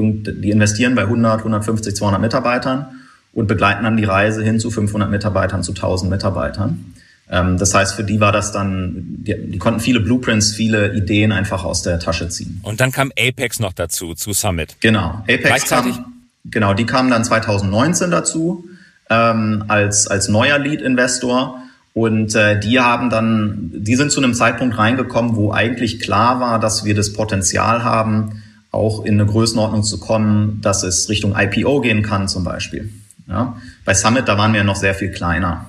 die 0.42 0.52
investieren 0.52 0.96
bei 0.96 1.04
100, 1.04 1.40
150, 1.40 1.96
200 1.96 2.22
Mitarbeitern 2.22 2.88
und 3.36 3.48
begleiten 3.48 3.84
dann 3.84 3.98
die 3.98 4.06
Reise 4.06 4.44
hin 4.44 4.60
zu 4.60 4.72
500 4.72 5.12
Mitarbeitern, 5.12 5.62
zu 5.62 5.74
1000 5.74 6.10
Mitarbeitern. 6.10 6.96
Ähm, 7.30 7.58
das 7.58 7.76
heißt, 7.76 7.94
für 7.94 8.04
die 8.04 8.20
war 8.20 8.32
das 8.32 8.52
dann, 8.52 8.94
die, 8.96 9.36
die, 9.52 9.58
konnten 9.60 9.80
viele 9.80 10.00
Blueprints, 10.00 10.54
viele 10.54 10.96
Ideen 10.96 11.32
einfach 11.32 11.64
aus 11.64 11.82
der 11.82 12.00
Tasche 12.00 12.30
ziehen. 12.30 12.62
Und 12.64 12.80
dann 12.80 12.92
kam 12.92 13.12
Apex 13.20 13.60
noch 13.60 13.74
dazu, 13.74 14.14
zu 14.14 14.34
Summit. 14.34 14.78
Genau, 14.80 15.24
Apex 15.28 15.70
kam, 15.70 16.14
genau, 16.46 16.74
die 16.74 16.86
kamen 16.86 17.12
dann 17.12 17.24
2019 17.24 18.10
dazu 18.10 18.66
ähm, 19.10 19.66
als 19.68 20.08
als 20.08 20.30
neuer 20.30 20.58
Lead-Investor 20.58 21.62
und 21.94 22.36
äh, 22.36 22.60
die 22.60 22.80
haben 22.80 23.10
dann, 23.10 23.72
die 23.74 23.96
sind 23.96 24.12
zu 24.12 24.22
einem 24.22 24.34
Zeitpunkt 24.34 24.78
reingekommen, 24.78 25.36
wo 25.36 25.52
eigentlich 25.52 26.00
klar 26.00 26.40
war, 26.40 26.60
dass 26.60 26.86
wir 26.86 26.96
das 26.96 27.14
Potenzial 27.14 27.84
haben, 27.84 28.44
auch 28.72 29.04
in 29.04 29.20
eine 29.20 29.30
Größenordnung 29.30 29.84
zu 29.84 30.00
kommen, 30.00 30.60
dass 30.62 30.84
es 30.84 31.10
Richtung 31.10 31.36
IPO 31.38 31.82
gehen 31.82 32.02
kann 32.02 32.28
zum 32.28 32.44
Beispiel. 32.44 32.92
Ja? 33.28 33.60
Bei 33.84 33.94
Summit, 33.94 34.28
da 34.28 34.38
waren 34.38 34.54
wir 34.54 34.64
noch 34.64 34.76
sehr 34.76 34.96
viel 34.96 35.12
kleiner. 35.12 35.68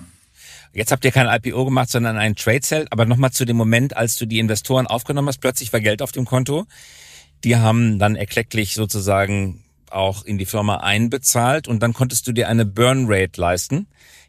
Jetzt 0.73 0.93
habt 0.93 1.05
ihr 1.05 1.13
kein 1.13 1.27
IPO 1.27 1.65
gemacht, 1.65 1.91
sondern 1.91 2.19
ein 2.19 2.37
Trade 2.37 2.61
Sale. 2.63 2.87
Aber 2.91 3.07
nochmal 3.07 3.31
zu 3.31 3.47
dem 3.47 3.57
Moment, 3.57 3.97
als 3.97 4.17
du 4.17 4.27
die 4.27 4.39
Investoren 4.39 4.87
aufgenommen 4.87 5.29
hast, 5.29 5.39
plötzlich 5.39 5.73
war 5.73 5.81
Geld 5.81 6.03
auf 6.03 6.13
dem 6.13 6.27
Konto. 6.27 6.67
Die 7.45 7.57
haben 7.57 7.99
dann 7.99 8.15
erklecklich 8.15 8.75
sozusagen 8.75 9.65
auch 9.91 10.25
in 10.25 10.37
die 10.37 10.45
Firma 10.47 10.79
einbezahlt 10.79 11.69
und 11.69 11.83
dann 11.83 11.95
konntest 11.95 12.27
du 12.27 12.33
dir 12.33 12.49
eine 12.49 12.67
Burn 12.67 13.07
Rate 13.09 13.41
leisten 13.41 13.87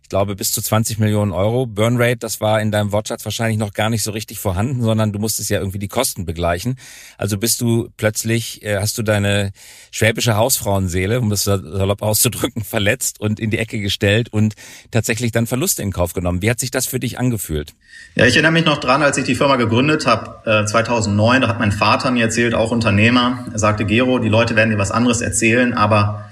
ich 0.08 0.10
glaube, 0.10 0.38
bis 0.38 0.54
zu 0.54 0.62
20 0.62 1.00
Millionen 1.00 1.34
Euro. 1.34 1.66
Burnrate, 1.66 2.16
das 2.16 2.40
war 2.40 2.62
in 2.62 2.72
deinem 2.72 2.94
Wortschatz 2.94 3.26
wahrscheinlich 3.26 3.58
noch 3.58 3.74
gar 3.74 3.90
nicht 3.90 4.04
so 4.04 4.12
richtig 4.12 4.40
vorhanden, 4.40 4.82
sondern 4.82 5.12
du 5.12 5.20
musstest 5.20 5.50
ja 5.50 5.60
irgendwie 5.60 5.80
die 5.80 5.90
Kosten 5.90 6.26
begleichen. 6.26 6.78
Also 7.18 7.38
bist 7.38 7.60
du 7.60 7.90
plötzlich, 7.98 8.64
äh, 8.64 8.78
hast 8.78 8.98
du 8.98 9.04
deine 9.04 9.52
schwäbische 9.92 10.38
Hausfrauenseele, 10.38 11.20
um 11.20 11.30
das 11.30 11.44
salopp 11.44 12.02
auszudrücken, 12.02 12.64
verletzt 12.64 13.20
und 13.20 13.42
in 13.42 13.52
die 13.52 13.58
Ecke 13.58 13.82
gestellt 13.82 14.32
und 14.32 14.54
tatsächlich 14.92 15.34
dann 15.34 15.46
Verluste 15.46 15.84
in 15.84 15.92
Kauf 15.92 16.14
genommen. 16.14 16.42
Wie 16.42 16.50
hat 16.50 16.62
sich 16.62 16.72
das 16.72 16.86
für 16.86 17.02
dich 17.02 17.20
angefühlt? 17.20 17.74
Ja, 18.16 18.26
ich 18.26 18.36
erinnere 18.36 18.54
mich 18.54 18.64
noch 18.64 18.78
dran, 18.78 19.04
als 19.04 19.18
ich 19.18 19.26
die 19.26 19.36
Firma 19.36 19.58
gegründet 19.58 20.06
habe, 20.06 20.40
äh, 20.50 20.66
2009, 20.66 21.42
da 21.42 21.50
hat 21.50 21.60
mein 21.60 21.74
Vater 21.74 22.12
mir 22.12 22.24
erzählt, 22.24 22.56
auch 22.56 22.72
Unternehmer, 22.72 23.46
er 23.52 23.60
sagte, 23.60 23.84
Gero, 23.84 24.20
die 24.20 24.30
Leute 24.30 24.56
werden 24.56 24.70
dir 24.70 24.78
was 24.78 24.92
anderes 24.92 25.20
erzählen, 25.20 25.74
aber 25.74 26.27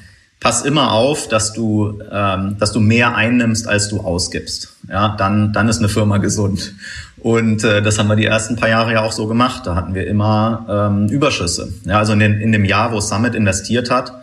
pass 0.46 0.62
immer 0.62 0.92
auf, 0.92 1.28
dass 1.28 1.54
du, 1.54 2.04
ähm, 2.12 2.58
dass 2.60 2.72
du 2.72 2.80
mehr 2.80 3.16
einnimmst, 3.16 3.68
als 3.68 3.90
du 3.90 4.02
ausgibst. 4.02 4.75
Ja, 4.88 5.16
dann, 5.18 5.54
dann 5.54 5.68
ist 5.68 5.80
eine 5.80 5.90
Firma 5.90 6.20
gesund. 6.20 6.75
Und 7.18 7.64
äh, 7.64 7.82
das 7.82 7.98
haben 7.98 8.10
wir 8.10 8.16
die 8.16 8.27
ersten 8.27 8.55
paar 8.55 8.70
Jahre 8.70 8.94
ja 8.94 9.01
auch 9.01 9.12
so 9.12 9.25
gemacht. 9.25 9.66
Da 9.66 9.74
hatten 9.74 9.96
wir 9.96 10.05
immer 10.05 10.68
ähm, 10.70 11.08
Überschüsse. 11.08 11.74
Ja, 11.86 11.98
also 11.98 12.14
in, 12.14 12.20
den, 12.20 12.42
in 12.42 12.51
dem 12.51 12.64
Jahr, 12.64 12.92
wo 12.92 13.00
Summit 13.00 13.34
investiert 13.34 13.90
hat, 13.90 14.14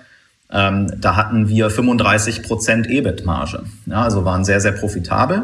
ähm, 0.53 0.93
da 1.01 1.17
hatten 1.17 1.49
wir 1.49 1.71
35 1.71 2.45
Prozent 2.45 2.89
EBIT-Marge. 2.89 3.65
Ja, 3.87 4.03
also 4.03 4.25
waren 4.25 4.45
sehr, 4.45 4.61
sehr 4.61 4.71
profitabel, 4.71 5.43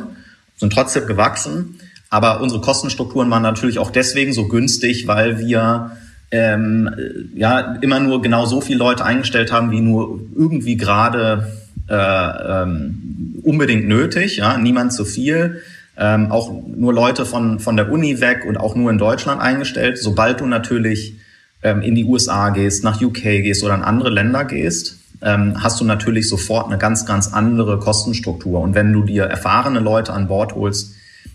sind 0.59 0.73
trotzdem 0.73 1.09
gewachsen. 1.09 1.81
Aber 2.09 2.41
unsere 2.41 2.61
Kostenstrukturen 2.61 3.29
waren 3.33 3.43
natürlich 3.43 3.81
auch 3.81 3.91
deswegen 3.91 4.33
so 4.33 4.47
günstig, 4.47 5.09
weil 5.09 5.41
wir 5.41 5.91
ähm, 6.31 6.91
ja 7.35 7.77
immer 7.81 8.01
nur 8.01 8.21
genau 8.21 8.45
so 8.47 8.61
viele 8.61 8.79
Leute 8.79 9.05
eingestellt 9.05 9.53
haben, 9.53 9.71
wie 9.71 9.81
nur 9.81 10.21
irgendwie 10.37 10.77
gerade 10.77 11.53
äh, 11.88 11.95
ähm, 11.95 13.41
unbedingt 13.43 13.88
nötig. 13.88 14.37
Ja, 14.37 14.59
niemand 14.59 14.93
zu 14.93 15.05
viel. 15.05 15.62
Ähm, 15.97 16.31
auch 16.31 16.53
nur 16.53 16.93
Leute 16.93 17.27
von 17.27 17.59
von 17.59 17.77
der 17.77 17.91
Uni 17.91 18.21
weg 18.21 18.45
und 18.47 18.57
auch 18.57 18.75
nur 18.75 18.91
in 18.91 18.99
Deutschland 18.99 19.41
eingestellt. 19.41 19.99
Sobald 19.99 20.41
du 20.41 20.47
natürlich 20.47 21.14
ähm, 21.62 21.83
in 21.83 21.95
die 21.95 22.05
USA 22.05 22.51
gehst, 22.51 22.85
nach 22.85 23.01
UK 23.01 23.23
gehst 23.23 23.64
oder 23.64 23.75
in 23.75 23.83
andere 23.83 24.11
Länder 24.11 24.45
gehst, 24.45 24.99
ähm, 25.23 25.55
hast 25.61 25.81
du 25.81 25.85
natürlich 25.85 26.29
sofort 26.29 26.67
eine 26.67 26.79
ganz 26.79 27.07
ganz 27.07 27.33
andere 27.33 27.79
Kostenstruktur. 27.79 28.61
Und 28.61 28.75
wenn 28.75 28.93
du 28.93 29.03
dir 29.03 29.25
erfahrene 29.25 29.81
Leute 29.81 30.12
an 30.12 30.29
Bord 30.29 30.55
holst, 30.55 30.95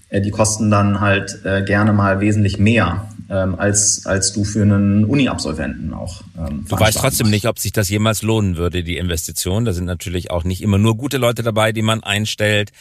äh, 0.10 0.22
die 0.22 0.32
kosten 0.32 0.70
dann 0.70 1.02
halt 1.02 1.40
äh, 1.44 1.64
gerne 1.64 1.92
mal 1.92 2.22
wesentlich 2.22 2.60
mehr 2.60 3.08
ähm, 3.30 3.56
als, 3.56 4.06
als 4.06 4.34
du 4.34 4.44
für 4.44 4.62
einen 4.62 5.06
Uni-Absolventen 5.06 5.94
auch. 5.94 6.22
Ähm, 6.38 6.66
du 6.68 6.80
weißt 6.80 6.98
trotzdem 6.98 7.30
nicht, 7.30 7.48
ob 7.48 7.60
sich 7.60 7.72
das 7.72 7.90
jemals 7.90 8.22
lohnen 8.22 8.58
würde, 8.58 8.84
die 8.84 8.98
Investition. 8.98 9.66
Da 9.66 9.74
sind 9.74 9.86
natürlich 9.86 10.32
auch 10.32 10.44
nicht 10.44 10.62
immer 10.62 10.78
nur 10.78 10.98
gute 10.98 11.18
Leute 11.18 11.44
dabei, 11.44 11.72
die 11.72 11.82
man 11.82 12.04
einstellt. 12.04 12.72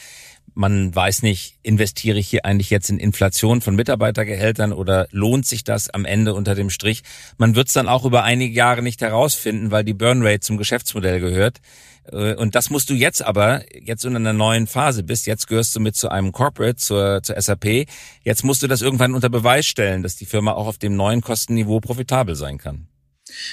Man 0.54 0.94
weiß 0.94 1.22
nicht, 1.22 1.56
investiere 1.62 2.18
ich 2.18 2.28
hier 2.28 2.44
eigentlich 2.44 2.68
jetzt 2.68 2.90
in 2.90 2.98
Inflation 2.98 3.62
von 3.62 3.74
Mitarbeitergehältern 3.74 4.72
oder 4.72 5.06
lohnt 5.10 5.46
sich 5.46 5.64
das 5.64 5.88
am 5.88 6.04
Ende 6.04 6.34
unter 6.34 6.54
dem 6.54 6.68
Strich? 6.68 7.02
Man 7.38 7.54
wird 7.54 7.68
es 7.68 7.74
dann 7.74 7.88
auch 7.88 8.04
über 8.04 8.24
einige 8.24 8.54
Jahre 8.54 8.82
nicht 8.82 9.00
herausfinden, 9.00 9.70
weil 9.70 9.84
die 9.84 9.94
Burnrate 9.94 10.40
zum 10.40 10.58
Geschäftsmodell 10.58 11.20
gehört. 11.20 11.60
Äh, 12.10 12.34
und 12.34 12.54
das 12.54 12.70
musst 12.70 12.90
du 12.90 12.94
jetzt 12.94 13.24
aber, 13.24 13.62
jetzt 13.78 14.04
in 14.04 14.16
einer 14.16 14.32
neuen 14.32 14.66
Phase 14.66 15.02
bist, 15.02 15.26
jetzt 15.26 15.46
gehörst 15.46 15.74
du 15.76 15.80
mit 15.80 15.96
zu 15.96 16.08
einem 16.08 16.32
Corporate, 16.32 16.76
zur, 16.76 17.22
zur 17.22 17.40
SAP, 17.40 17.86
jetzt 18.22 18.44
musst 18.44 18.62
du 18.62 18.66
das 18.66 18.82
irgendwann 18.82 19.14
unter 19.14 19.28
Beweis 19.28 19.66
stellen, 19.66 20.02
dass 20.02 20.16
die 20.16 20.26
Firma 20.26 20.52
auch 20.52 20.66
auf 20.66 20.78
dem 20.78 20.96
neuen 20.96 21.20
Kostenniveau 21.20 21.80
profitabel 21.80 22.34
sein 22.34 22.58
kann. 22.58 22.86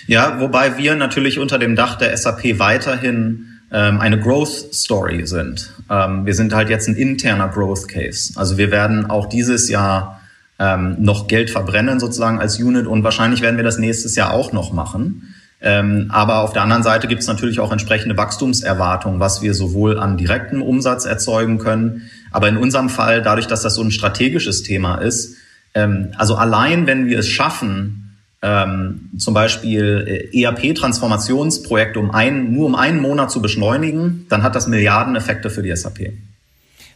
Ja, 0.08 0.40
wobei 0.40 0.78
wir 0.78 0.96
natürlich 0.96 1.40
unter 1.40 1.60
dem 1.60 1.76
Dach 1.76 1.96
der 1.96 2.16
SAP 2.16 2.60
weiterhin 2.60 3.60
ähm, 3.72 4.00
eine 4.00 4.20
Growth 4.20 4.74
Story 4.74 5.26
sind. 5.26 5.74
Ähm, 5.90 6.26
wir 6.26 6.34
sind 6.34 6.54
halt 6.54 6.70
jetzt 6.70 6.88
ein 6.88 6.96
interner 6.96 7.50
Growth 7.50 7.88
Case. 7.88 8.34
Also 8.36 8.58
wir 8.58 8.72
werden 8.72 9.10
auch 9.10 9.28
dieses 9.28 9.70
Jahr 9.70 10.22
ähm, 10.58 10.98
noch 11.00 11.28
Geld 11.28 11.50
verbrennen 11.50 12.00
sozusagen 12.00 12.40
als 12.40 12.60
Unit 12.60 12.88
und 12.88 13.04
wahrscheinlich 13.04 13.42
werden 13.42 13.58
wir 13.58 13.64
das 13.64 13.78
nächstes 13.78 14.16
Jahr 14.16 14.34
auch 14.34 14.52
noch 14.52 14.74
machen. 14.74 15.36
Ähm, 15.62 16.10
aber 16.10 16.40
auf 16.40 16.54
der 16.54 16.62
anderen 16.62 16.84
Seite 16.84 17.08
gibt 17.08 17.22
es 17.22 17.28
natürlich 17.28 17.60
auch 17.60 17.72
entsprechende 17.72 18.16
Wachstumserwartungen, 18.16 19.20
was 19.20 19.42
wir 19.42 19.54
sowohl 19.54 20.00
an 20.00 20.16
direktem 20.18 20.62
Umsatz 20.62 21.06
erzeugen 21.06 21.58
können, 21.58 22.10
aber 22.32 22.48
in 22.48 22.58
unserem 22.58 22.90
Fall, 22.90 23.22
dadurch, 23.22 23.48
dass 23.48 23.62
das 23.62 23.76
so 23.76 23.84
ein 23.84 23.92
strategisches 23.92 24.64
Thema 24.64 24.96
ist, 24.96 25.36
ähm, 25.74 26.14
also 26.18 26.36
allein 26.36 26.88
wenn 26.88 27.08
wir 27.08 27.20
es 27.20 27.28
schaffen, 27.28 28.18
ähm, 28.42 29.10
zum 29.18 29.34
Beispiel 29.34 30.30
äh, 30.32 30.44
ERP-Transformationsprojekte 30.44 32.00
um 32.00 32.12
einen, 32.12 32.54
nur 32.54 32.68
um 32.68 32.76
einen 32.76 33.02
Monat 33.02 33.32
zu 33.32 33.42
beschleunigen, 33.42 34.26
dann 34.30 34.44
hat 34.44 34.56
das 34.56 34.68
Milliardeneffekte 34.68 35.50
für 35.50 35.62
die 35.62 35.76
SAP. 35.76 36.14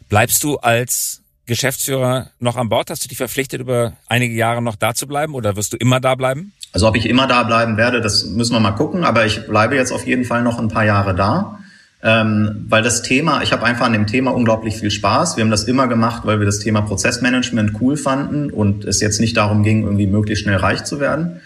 Bleibst 0.07 0.43
du 0.43 0.55
als 0.57 1.22
Geschäftsführer 1.45 2.29
noch 2.39 2.55
an 2.55 2.69
Bord? 2.69 2.89
Hast 2.89 3.03
du 3.03 3.07
dich 3.09 3.17
verpflichtet, 3.17 3.61
über 3.61 3.93
einige 4.07 4.33
Jahre 4.33 4.61
noch 4.61 4.75
da 4.75 4.93
zu 4.93 5.07
bleiben 5.07 5.35
oder 5.35 5.55
wirst 5.55 5.73
du 5.73 5.77
immer 5.77 5.99
da 5.99 6.15
bleiben? 6.15 6.53
Also 6.71 6.87
ob 6.87 6.95
ich 6.95 7.07
immer 7.07 7.27
da 7.27 7.43
bleiben 7.43 7.77
werde, 7.77 8.01
das 8.01 8.25
müssen 8.25 8.53
wir 8.53 8.59
mal 8.59 8.71
gucken, 8.71 9.03
aber 9.03 9.25
ich 9.25 9.45
bleibe 9.45 9.75
jetzt 9.75 9.91
auf 9.91 10.07
jeden 10.07 10.25
Fall 10.25 10.41
noch 10.41 10.57
ein 10.59 10.69
paar 10.69 10.85
Jahre 10.85 11.13
da. 11.13 11.59
Ähm, 12.05 12.65
weil 12.67 12.83
das 12.83 13.01
Thema, 13.01 13.43
ich 13.43 13.53
habe 13.53 13.63
einfach 13.63 13.85
an 13.85 13.93
dem 13.93 14.07
Thema 14.07 14.31
unglaublich 14.31 14.75
viel 14.75 14.91
Spaß. 14.91 15.37
Wir 15.37 15.43
haben 15.43 15.51
das 15.51 15.63
immer 15.63 15.87
gemacht, 15.87 16.23
weil 16.25 16.39
wir 16.39 16.45
das 16.45 16.59
Thema 16.59 16.81
Prozessmanagement 16.81 17.79
cool 17.79 17.95
fanden 17.95 18.49
und 18.49 18.83
es 18.83 18.99
jetzt 18.99 19.21
nicht 19.21 19.37
darum 19.37 19.63
ging, 19.63 19.83
irgendwie 19.83 20.07
möglichst 20.07 20.43
schnell 20.43 20.57
reich 20.57 20.83
zu 20.83 20.99
werden. 20.99 21.39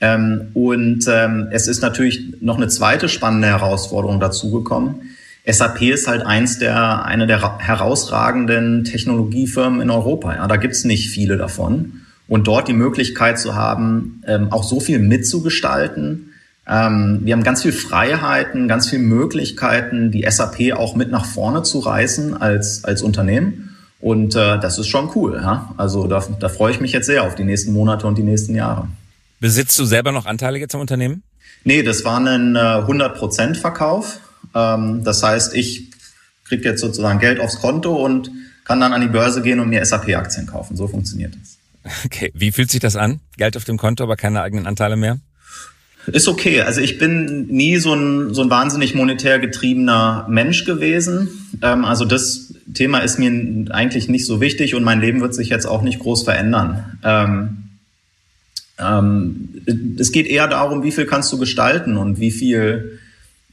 Ähm, 0.00 0.50
und 0.54 1.06
ähm, 1.08 1.48
es 1.50 1.66
ist 1.66 1.82
natürlich 1.82 2.34
noch 2.40 2.56
eine 2.56 2.68
zweite 2.68 3.08
spannende 3.08 3.48
Herausforderung 3.48 4.20
dazugekommen. 4.20 5.13
SAP 5.46 5.82
ist 5.82 6.08
halt 6.08 6.24
eins 6.24 6.58
der, 6.58 7.04
eine 7.04 7.26
der 7.26 7.58
herausragenden 7.58 8.84
Technologiefirmen 8.84 9.80
in 9.80 9.90
Europa. 9.90 10.34
Ja, 10.34 10.46
da 10.46 10.56
gibt's 10.56 10.84
nicht 10.84 11.10
viele 11.10 11.36
davon. 11.36 12.00
Und 12.26 12.46
dort 12.46 12.68
die 12.68 12.72
Möglichkeit 12.72 13.38
zu 13.38 13.54
haben, 13.54 14.22
ähm, 14.26 14.50
auch 14.50 14.64
so 14.64 14.80
viel 14.80 14.98
mitzugestalten. 14.98 16.32
Ähm, 16.66 17.20
wir 17.22 17.34
haben 17.34 17.42
ganz 17.42 17.62
viel 17.62 17.72
Freiheiten, 17.72 18.68
ganz 18.68 18.88
viel 18.88 19.00
Möglichkeiten, 19.00 20.10
die 20.10 20.24
SAP 20.28 20.72
auch 20.74 20.96
mit 20.96 21.10
nach 21.10 21.26
vorne 21.26 21.62
zu 21.62 21.80
reißen 21.80 22.34
als, 22.40 22.84
als 22.84 23.02
Unternehmen. 23.02 23.76
Und 24.00 24.34
äh, 24.34 24.58
das 24.58 24.78
ist 24.78 24.88
schon 24.88 25.10
cool. 25.14 25.38
Ja? 25.42 25.74
Also 25.76 26.06
da, 26.06 26.24
da 26.40 26.48
freue 26.48 26.72
ich 26.72 26.80
mich 26.80 26.92
jetzt 26.92 27.06
sehr 27.06 27.24
auf 27.24 27.34
die 27.34 27.44
nächsten 27.44 27.74
Monate 27.74 28.06
und 28.06 28.16
die 28.16 28.22
nächsten 28.22 28.54
Jahre. 28.54 28.88
Besitzt 29.40 29.78
du 29.78 29.84
selber 29.84 30.10
noch 30.10 30.24
Anteile 30.24 30.58
jetzt 30.58 30.74
am 30.74 30.80
Unternehmen? 30.80 31.22
Nee, 31.64 31.82
das 31.82 32.04
war 32.04 32.18
ein 32.18 32.56
äh, 32.56 32.58
100% 32.58 33.56
Verkauf. 33.56 34.18
Ähm, 34.18 34.33
das 34.52 35.22
heißt, 35.22 35.54
ich 35.54 35.90
kriege 36.44 36.68
jetzt 36.68 36.80
sozusagen 36.80 37.18
Geld 37.18 37.40
aufs 37.40 37.60
Konto 37.60 37.94
und 37.94 38.30
kann 38.64 38.80
dann 38.80 38.92
an 38.92 39.00
die 39.00 39.08
Börse 39.08 39.42
gehen 39.42 39.60
und 39.60 39.68
mir 39.68 39.84
SAP-Aktien 39.84 40.46
kaufen. 40.46 40.76
So 40.76 40.88
funktioniert 40.88 41.34
das. 41.40 41.58
Okay, 42.04 42.30
wie 42.34 42.50
fühlt 42.50 42.70
sich 42.70 42.80
das 42.80 42.96
an? 42.96 43.20
Geld 43.36 43.56
auf 43.56 43.64
dem 43.64 43.76
Konto, 43.76 44.04
aber 44.04 44.16
keine 44.16 44.40
eigenen 44.42 44.66
Anteile 44.66 44.96
mehr? 44.96 45.18
Ist 46.06 46.28
okay. 46.28 46.60
Also 46.60 46.80
ich 46.80 46.98
bin 46.98 47.46
nie 47.46 47.76
so 47.76 47.94
ein, 47.94 48.34
so 48.34 48.42
ein 48.42 48.50
wahnsinnig 48.50 48.94
monetär 48.94 49.38
getriebener 49.38 50.26
Mensch 50.28 50.64
gewesen. 50.64 51.28
Ähm, 51.62 51.84
also 51.84 52.04
das 52.04 52.52
Thema 52.72 52.98
ist 52.98 53.18
mir 53.18 53.30
eigentlich 53.70 54.08
nicht 54.08 54.26
so 54.26 54.40
wichtig 54.40 54.74
und 54.74 54.84
mein 54.84 55.00
Leben 55.00 55.20
wird 55.20 55.34
sich 55.34 55.48
jetzt 55.48 55.66
auch 55.66 55.82
nicht 55.82 55.98
groß 56.00 56.24
verändern. 56.24 56.98
Ähm, 57.02 57.56
ähm, 58.78 59.96
es 59.98 60.12
geht 60.12 60.26
eher 60.26 60.48
darum, 60.48 60.82
wie 60.82 60.92
viel 60.92 61.06
kannst 61.06 61.32
du 61.32 61.38
gestalten 61.38 61.96
und 61.96 62.18
wie 62.18 62.30
viel, 62.30 62.98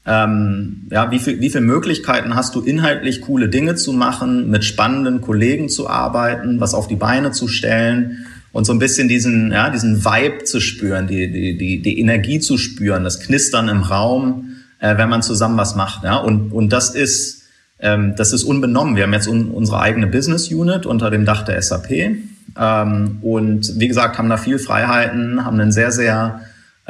ähm, 0.04 0.88
ja, 0.90 1.10
wie 1.10 1.18
viel, 1.18 1.40
wie 1.40 1.50
viel 1.50 1.60
Möglichkeiten 1.60 2.34
hast 2.34 2.54
du 2.54 2.60
inhaltlich 2.60 3.20
coole 3.20 3.48
Dinge 3.48 3.76
zu 3.76 3.92
machen, 3.92 4.50
mit 4.50 4.64
spannenden 4.64 5.20
Kollegen 5.20 5.68
zu 5.68 5.88
arbeiten, 5.88 6.60
was 6.60 6.74
auf 6.74 6.88
die 6.88 6.96
Beine 6.96 7.30
zu 7.30 7.46
stellen 7.46 8.26
und 8.50 8.64
so 8.64 8.72
ein 8.72 8.78
bisschen 8.78 9.08
diesen, 9.08 9.52
ja, 9.52 9.70
diesen 9.70 10.04
Vibe 10.04 10.44
zu 10.44 10.60
spüren, 10.60 11.06
die, 11.06 11.30
die, 11.30 11.56
die, 11.56 11.82
die 11.82 12.00
Energie 12.00 12.40
zu 12.40 12.58
spüren, 12.58 13.04
das 13.04 13.20
Knistern 13.20 13.68
im 13.68 13.82
Raum, 13.82 14.56
äh, 14.80 14.96
wenn 14.98 15.08
man 15.08 15.22
zusammen 15.22 15.56
was 15.56 15.76
macht. 15.76 16.02
Ja? 16.02 16.16
Und, 16.16 16.52
und 16.52 16.72
das 16.72 16.90
ist, 16.90 17.44
ähm, 17.78 18.14
das 18.16 18.32
ist 18.32 18.42
unbenommen. 18.42 18.96
Wir 18.96 19.04
haben 19.04 19.12
jetzt 19.12 19.28
un, 19.28 19.50
unsere 19.50 19.80
eigene 19.80 20.08
Business 20.08 20.48
Unit 20.48 20.84
unter 20.84 21.10
dem 21.10 21.24
Dach 21.24 21.44
der 21.44 21.62
SAP 21.62 22.16
ähm, 22.58 23.18
und 23.22 23.78
wie 23.78 23.88
gesagt, 23.88 24.18
haben 24.18 24.28
da 24.28 24.36
viel 24.36 24.58
Freiheiten, 24.58 25.44
haben 25.44 25.58
ein 25.60 25.72
sehr, 25.72 25.92
sehr 25.92 26.40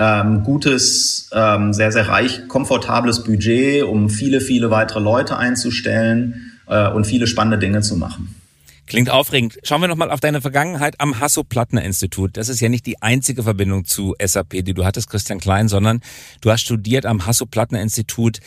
ähm, 0.03 0.43
gutes, 0.43 1.31
ähm, 1.33 1.73
sehr, 1.73 1.93
sehr 1.93 2.09
reich, 2.09 2.49
komfortables 2.49 3.23
Budget, 3.23 3.85
um 3.85 4.11
viele, 4.11 4.41
viele 4.41 4.71
weitere 4.71 4.99
Leute 4.99 5.37
einzustellen 5.37 6.53
äh, 6.67 6.89
und 6.89 7.07
viele 7.07 7.29
spannende 7.29 7.59
Dinge 7.59 7.83
zu 7.83 7.97
machen. 7.97 8.35
Klingt 8.87 9.11
aufregend. 9.11 9.59
Schauen 9.63 9.81
wir 9.81 9.89
nochmal 9.89 10.11
auf 10.11 10.19
deine 10.19 10.41
Vergangenheit 10.41 11.01
am 11.01 11.21
Hasso-Plattner-Institut. 11.21 12.37
Das 12.37 12.49
ist 12.49 12.61
ja 12.61 12.69
nicht 12.69 12.85
die 12.85 13.01
einzige 13.01 13.45
Verbindung 13.45 13.85
zu 13.85 14.15
SAP, 14.23 14.65
die 14.65 14.75
du 14.75 14.85
hattest, 14.85 15.09
Christian 15.09 15.39
Klein, 15.39 15.69
sondern 15.69 16.01
du 16.41 16.51
hast 16.51 16.63
studiert 16.63 17.07
am 17.07 17.25
Hasso-Plattner-Institut 17.25 18.41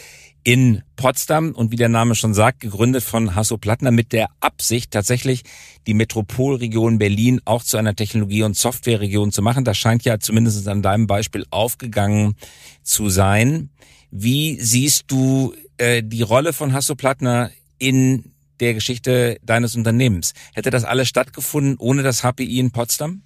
in 0.46 0.84
Potsdam 0.96 1.52
und 1.52 1.72
wie 1.72 1.76
der 1.76 1.90
Name 1.90 2.14
schon 2.14 2.36
sagt, 2.36 2.60
gegründet 2.60 3.04
von 3.04 3.36
Hasso 3.36 3.58
Plattner 3.58 3.90
mit 3.90 4.14
der 4.14 4.30
Absicht, 4.40 4.92
tatsächlich 4.92 5.42
die 5.88 5.96
Metropolregion 5.96 7.00
Berlin 7.00 7.42
auch 7.46 7.64
zu 7.64 7.78
einer 7.78 7.96
Technologie- 7.96 8.44
und 8.44 8.56
Softwareregion 8.56 9.32
zu 9.32 9.42
machen. 9.42 9.66
Das 9.66 9.78
scheint 9.78 10.06
ja 10.06 10.20
zumindest 10.20 10.68
an 10.68 10.84
deinem 10.84 11.08
Beispiel 11.08 11.46
aufgegangen 11.50 12.36
zu 12.84 13.10
sein. 13.10 13.72
Wie 14.12 14.60
siehst 14.62 15.06
du 15.08 15.56
äh, 15.78 16.04
die 16.06 16.22
Rolle 16.22 16.54
von 16.54 16.74
Hasso 16.74 16.94
Plattner 16.94 17.50
in 17.80 18.32
der 18.60 18.76
Geschichte 18.76 19.38
deines 19.42 19.76
Unternehmens? 19.76 20.34
Hätte 20.54 20.70
das 20.70 20.84
alles 20.84 21.08
stattgefunden 21.08 21.76
ohne 21.80 22.04
das 22.04 22.22
HPI 22.22 22.60
in 22.60 22.72
Potsdam? 22.72 23.24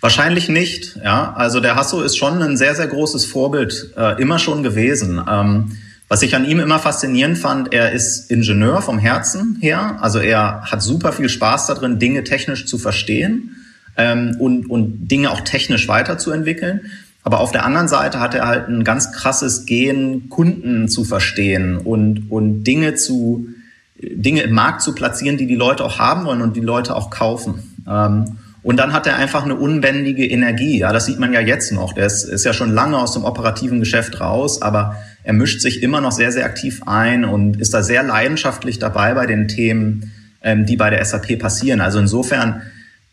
Wahrscheinlich 0.00 0.48
nicht, 0.48 0.96
ja. 0.96 1.32
Also 1.34 1.60
der 1.60 1.76
Hasso 1.76 2.02
ist 2.02 2.16
schon 2.16 2.42
ein 2.42 2.56
sehr, 2.56 2.74
sehr 2.74 2.88
großes 2.88 3.24
Vorbild, 3.24 3.92
äh, 3.96 4.20
immer 4.20 4.40
schon 4.40 4.64
gewesen. 4.64 5.22
Ähm, 5.30 5.78
was 6.08 6.22
ich 6.22 6.36
an 6.36 6.44
ihm 6.44 6.60
immer 6.60 6.78
faszinierend 6.78 7.36
fand, 7.36 7.74
er 7.74 7.92
ist 7.92 8.30
Ingenieur 8.30 8.80
vom 8.80 8.98
Herzen 8.98 9.58
her. 9.60 9.98
Also 10.00 10.20
er 10.20 10.62
hat 10.62 10.82
super 10.82 11.12
viel 11.12 11.28
Spaß 11.28 11.66
darin, 11.66 11.98
Dinge 11.98 12.22
technisch 12.22 12.66
zu 12.66 12.78
verstehen 12.78 13.56
ähm, 13.96 14.36
und, 14.38 14.70
und 14.70 15.08
Dinge 15.08 15.32
auch 15.32 15.40
technisch 15.40 15.88
weiterzuentwickeln. 15.88 16.92
Aber 17.24 17.40
auf 17.40 17.50
der 17.50 17.64
anderen 17.64 17.88
Seite 17.88 18.20
hat 18.20 18.36
er 18.36 18.46
halt 18.46 18.68
ein 18.68 18.84
ganz 18.84 19.10
krasses 19.10 19.66
Gen, 19.66 20.28
Kunden 20.28 20.88
zu 20.88 21.02
verstehen 21.02 21.76
und, 21.76 22.30
und 22.30 22.62
Dinge 22.62 22.94
zu, 22.94 23.48
Dinge 23.96 24.42
im 24.42 24.52
Markt 24.52 24.82
zu 24.82 24.94
platzieren, 24.94 25.36
die 25.36 25.48
die 25.48 25.56
Leute 25.56 25.84
auch 25.84 25.98
haben 25.98 26.24
wollen 26.24 26.40
und 26.40 26.54
die 26.54 26.60
Leute 26.60 26.94
auch 26.94 27.10
kaufen. 27.10 27.74
Ähm, 27.88 28.38
und 28.66 28.78
dann 28.78 28.92
hat 28.92 29.06
er 29.06 29.14
einfach 29.14 29.44
eine 29.44 29.54
unbändige 29.54 30.26
Energie. 30.26 30.80
Ja, 30.80 30.92
das 30.92 31.06
sieht 31.06 31.20
man 31.20 31.32
ja 31.32 31.38
jetzt 31.38 31.70
noch. 31.70 31.92
Der 31.92 32.04
ist, 32.04 32.24
ist 32.24 32.44
ja 32.44 32.52
schon 32.52 32.72
lange 32.72 32.98
aus 32.98 33.12
dem 33.12 33.24
operativen 33.24 33.78
Geschäft 33.78 34.20
raus, 34.20 34.60
aber 34.60 34.96
er 35.22 35.34
mischt 35.34 35.60
sich 35.60 35.84
immer 35.84 36.00
noch 36.00 36.10
sehr, 36.10 36.32
sehr 36.32 36.44
aktiv 36.44 36.82
ein 36.84 37.24
und 37.24 37.60
ist 37.60 37.72
da 37.74 37.84
sehr 37.84 38.02
leidenschaftlich 38.02 38.80
dabei 38.80 39.14
bei 39.14 39.26
den 39.26 39.46
Themen, 39.46 40.10
ähm, 40.42 40.66
die 40.66 40.76
bei 40.76 40.90
der 40.90 41.04
SAP 41.04 41.38
passieren. 41.38 41.80
Also 41.80 42.00
insofern 42.00 42.62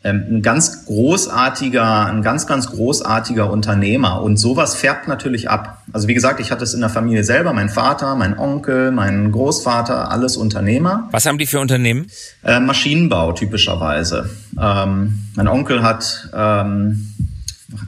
ein 0.03 0.41
ganz 0.41 0.85
großartiger, 0.85 2.07
ein 2.07 2.21
ganz, 2.23 2.45
ganz 2.45 2.67
großartiger 2.67 3.49
Unternehmer. 3.49 4.21
Und 4.21 4.37
sowas 4.37 4.75
färbt 4.75 5.07
natürlich 5.07 5.49
ab. 5.49 5.81
Also 5.93 6.09
wie 6.09 6.13
gesagt, 6.13 6.41
ich 6.41 6.51
hatte 6.51 6.63
es 6.63 6.73
in 6.73 6.81
der 6.81 6.89
Familie 6.89 7.23
selber, 7.23 7.53
mein 7.53 7.69
Vater, 7.69 8.15
mein 8.15 8.37
Onkel, 8.37 8.91
mein 8.91 9.31
Großvater, 9.31 10.11
alles 10.11 10.35
Unternehmer. 10.35 11.07
Was 11.11 11.25
haben 11.25 11.37
die 11.37 11.45
für 11.45 11.61
Unternehmen? 11.61 12.07
Äh, 12.43 12.59
Maschinenbau 12.59 13.31
typischerweise. 13.31 14.29
Ähm, 14.59 15.19
mein 15.35 15.47
Onkel 15.47 15.83
hat 15.83 16.29
ähm, 16.35 17.13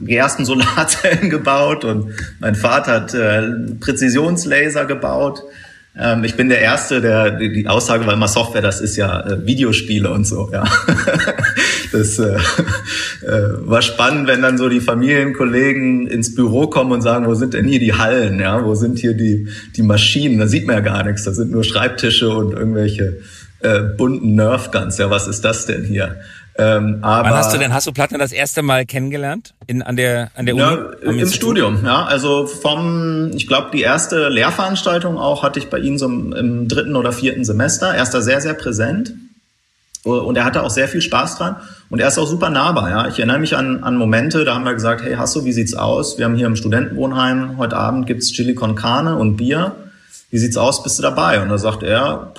die 0.00 0.16
ersten 0.16 0.46
Solarzellen 0.46 1.28
gebaut 1.30 1.84
und 1.84 2.14
mein 2.40 2.54
Vater 2.54 2.92
hat 2.92 3.14
äh, 3.14 3.42
Präzisionslaser 3.78 4.86
gebaut. 4.86 5.42
Ähm, 5.98 6.24
ich 6.24 6.36
bin 6.36 6.48
der 6.48 6.60
Erste, 6.60 7.00
der 7.00 7.30
die, 7.30 7.66
Aussage 7.66 8.06
war 8.06 8.12
immer 8.12 8.28
Software, 8.28 8.60
das 8.60 8.80
ist 8.80 8.96
ja 8.96 9.20
äh, 9.20 9.46
Videospiele 9.46 10.10
und 10.10 10.26
so. 10.26 10.50
Ja, 10.52 10.64
das 11.92 12.18
äh, 12.18 12.34
äh, 13.22 13.66
war 13.66 13.80
spannend, 13.80 14.28
wenn 14.28 14.42
dann 14.42 14.58
so 14.58 14.68
die 14.68 14.80
Familienkollegen 14.80 16.06
ins 16.06 16.34
Büro 16.34 16.66
kommen 16.66 16.92
und 16.92 17.00
sagen, 17.00 17.26
wo 17.26 17.34
sind 17.34 17.54
denn 17.54 17.66
hier 17.66 17.80
die 17.80 17.94
Hallen? 17.94 18.40
Ja, 18.40 18.64
wo 18.64 18.74
sind 18.74 18.98
hier 18.98 19.14
die 19.14 19.48
die 19.74 19.82
Maschinen? 19.82 20.38
Da 20.38 20.46
sieht 20.46 20.66
man 20.66 20.76
ja 20.76 20.80
gar 20.80 21.02
nichts. 21.04 21.24
Da 21.24 21.32
sind 21.32 21.50
nur 21.50 21.64
Schreibtische 21.64 22.28
und 22.28 22.52
irgendwelche 22.52 23.18
äh, 23.60 23.80
bunten 23.80 24.34
Nerfguns. 24.34 24.98
Ja, 24.98 25.08
was 25.08 25.26
ist 25.26 25.44
das 25.44 25.64
denn 25.64 25.84
hier? 25.84 26.16
Ähm, 26.58 26.98
aber 27.02 27.28
Wann 27.28 27.36
hast 27.36 27.52
du 27.52 27.58
denn 27.58 27.74
Hasso 27.74 27.92
Plattner 27.92 28.18
das 28.18 28.32
erste 28.32 28.62
Mal 28.62 28.86
kennengelernt 28.86 29.52
in, 29.66 29.82
an 29.82 29.96
der 29.96 30.30
an 30.34 30.46
der 30.46 30.54
Uni? 30.54 30.64
Ja, 30.64 30.74
im 31.02 31.18
Institut? 31.18 31.34
Studium, 31.34 31.84
ja. 31.84 32.04
Also 32.06 32.46
vom, 32.46 33.30
ich 33.34 33.46
glaube, 33.46 33.68
die 33.72 33.82
erste 33.82 34.28
Lehrveranstaltung 34.28 35.18
auch 35.18 35.42
hatte 35.42 35.58
ich 35.58 35.68
bei 35.68 35.78
ihm 35.78 35.98
so 35.98 36.06
im, 36.06 36.32
im 36.32 36.68
dritten 36.68 36.96
oder 36.96 37.12
vierten 37.12 37.44
Semester. 37.44 37.94
Er 37.94 38.02
ist 38.02 38.12
da 38.12 38.22
sehr, 38.22 38.40
sehr 38.40 38.54
präsent 38.54 39.12
und 40.02 40.36
er 40.36 40.44
hatte 40.44 40.62
auch 40.62 40.70
sehr 40.70 40.88
viel 40.88 41.02
Spaß 41.02 41.36
dran 41.36 41.56
und 41.90 42.00
er 42.00 42.08
ist 42.08 42.16
auch 42.16 42.26
super 42.26 42.48
nahbar. 42.48 42.88
Ja, 42.90 43.08
ich 43.08 43.18
erinnere 43.18 43.38
mich 43.38 43.56
an, 43.56 43.82
an 43.82 43.96
Momente, 43.96 44.44
da 44.44 44.54
haben 44.54 44.64
wir 44.64 44.72
gesagt, 44.72 45.02
hey 45.02 45.14
Hasso, 45.14 45.44
wie 45.44 45.52
sieht's 45.52 45.74
aus? 45.74 46.16
Wir 46.16 46.24
haben 46.24 46.36
hier 46.36 46.46
im 46.46 46.56
Studentenwohnheim 46.56 47.58
heute 47.58 47.76
Abend 47.76 48.06
gibt's 48.06 48.32
Chili 48.32 48.54
con 48.54 48.76
Carne 48.76 49.16
und 49.16 49.36
Bier. 49.36 49.72
Wie 50.30 50.38
sieht's 50.38 50.56
aus? 50.56 50.82
Bist 50.82 50.98
du 50.98 51.02
dabei? 51.02 51.42
Und 51.42 51.50
da 51.50 51.58
sagt 51.58 51.82
er, 51.82 52.32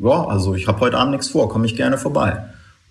ja, 0.00 0.26
also 0.26 0.54
ich 0.54 0.66
habe 0.66 0.80
heute 0.80 0.98
Abend 0.98 1.12
nichts 1.12 1.28
vor, 1.28 1.48
komme 1.48 1.66
ich 1.66 1.76
gerne 1.76 1.96
vorbei 1.96 2.42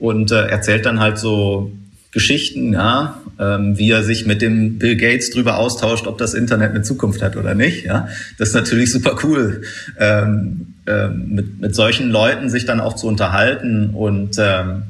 und 0.02 0.32
äh, 0.32 0.48
erzählt 0.48 0.88
dann 0.88 1.00
halt 1.00 1.20
so 1.20 1.72
Geschichten, 2.12 2.74
ja, 2.74 3.22
ähm, 3.40 3.78
wie 3.78 3.92
er 3.92 4.04
sich 4.04 4.26
mit 4.26 4.42
dem 4.42 4.80
Bill 4.80 4.98
Gates 4.98 5.30
drüber 5.30 5.58
austauscht, 5.58 6.08
ob 6.08 6.18
das 6.18 6.34
Internet 6.34 6.72
eine 6.72 6.82
Zukunft 6.82 7.22
hat 7.22 7.38
oder 7.38 7.54
nicht. 7.54 7.86
Ja, 7.86 8.08
das 8.40 8.50
ist 8.50 8.56
natürlich 8.56 8.92
super 8.92 9.20
cool, 9.24 9.62
ähm, 10.00 10.74
ähm, 10.88 11.30
mit, 11.30 11.62
mit 11.62 11.76
solchen 11.76 12.10
Leuten 12.10 12.50
sich 12.50 12.66
dann 12.66 12.82
auch 12.82 12.96
zu 12.96 13.08
unterhalten 13.08 13.92
und 13.92 14.38
ähm, 14.40 14.84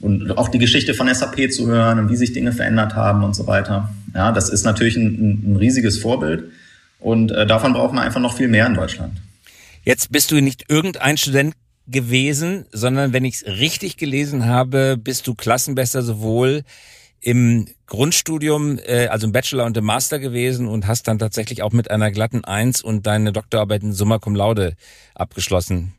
und 0.00 0.38
auch 0.38 0.48
die 0.48 0.60
Geschichte 0.60 0.94
von 0.94 1.12
SAP 1.12 1.50
zu 1.50 1.66
hören 1.66 1.98
und 1.98 2.08
wie 2.08 2.14
sich 2.14 2.32
Dinge 2.32 2.52
verändert 2.52 2.94
haben 2.94 3.24
und 3.24 3.34
so 3.34 3.48
weiter. 3.48 3.92
Ja, 4.14 4.30
das 4.30 4.48
ist 4.48 4.64
natürlich 4.64 4.96
ein, 4.96 5.52
ein, 5.52 5.56
riesiges 5.56 5.98
Vorbild 5.98 6.44
und 7.00 7.32
äh, 7.32 7.46
davon 7.46 7.72
braucht 7.72 7.94
man 7.94 8.04
einfach 8.04 8.20
noch 8.20 8.36
viel 8.36 8.46
mehr 8.46 8.66
in 8.66 8.74
Deutschland. 8.74 9.18
Jetzt 9.84 10.12
bist 10.12 10.30
du 10.30 10.40
nicht 10.40 10.66
irgendein 10.68 11.16
Student 11.16 11.54
gewesen, 11.88 12.66
sondern 12.70 13.12
wenn 13.12 13.24
ich 13.24 13.36
es 13.36 13.46
richtig 13.46 13.96
gelesen 13.96 14.46
habe, 14.46 14.96
bist 14.96 15.26
du 15.26 15.34
Klassenbester 15.34 16.02
sowohl 16.02 16.62
im 17.20 17.66
Grundstudium, 17.86 18.78
äh, 18.78 19.08
also 19.08 19.26
im 19.26 19.32
Bachelor 19.32 19.64
und 19.64 19.76
im 19.76 19.84
Master 19.84 20.18
gewesen 20.18 20.68
und 20.68 20.86
hast 20.86 21.08
dann 21.08 21.18
tatsächlich 21.18 21.62
auch 21.62 21.72
mit 21.72 21.90
einer 21.90 22.10
glatten 22.10 22.44
Eins 22.44 22.82
und 22.82 23.06
deine 23.06 23.32
Doktorarbeit 23.32 23.82
in 23.82 23.92
Summa 23.92 24.18
Cum 24.18 24.36
Laude 24.36 24.74
abgeschlossen. 25.14 25.94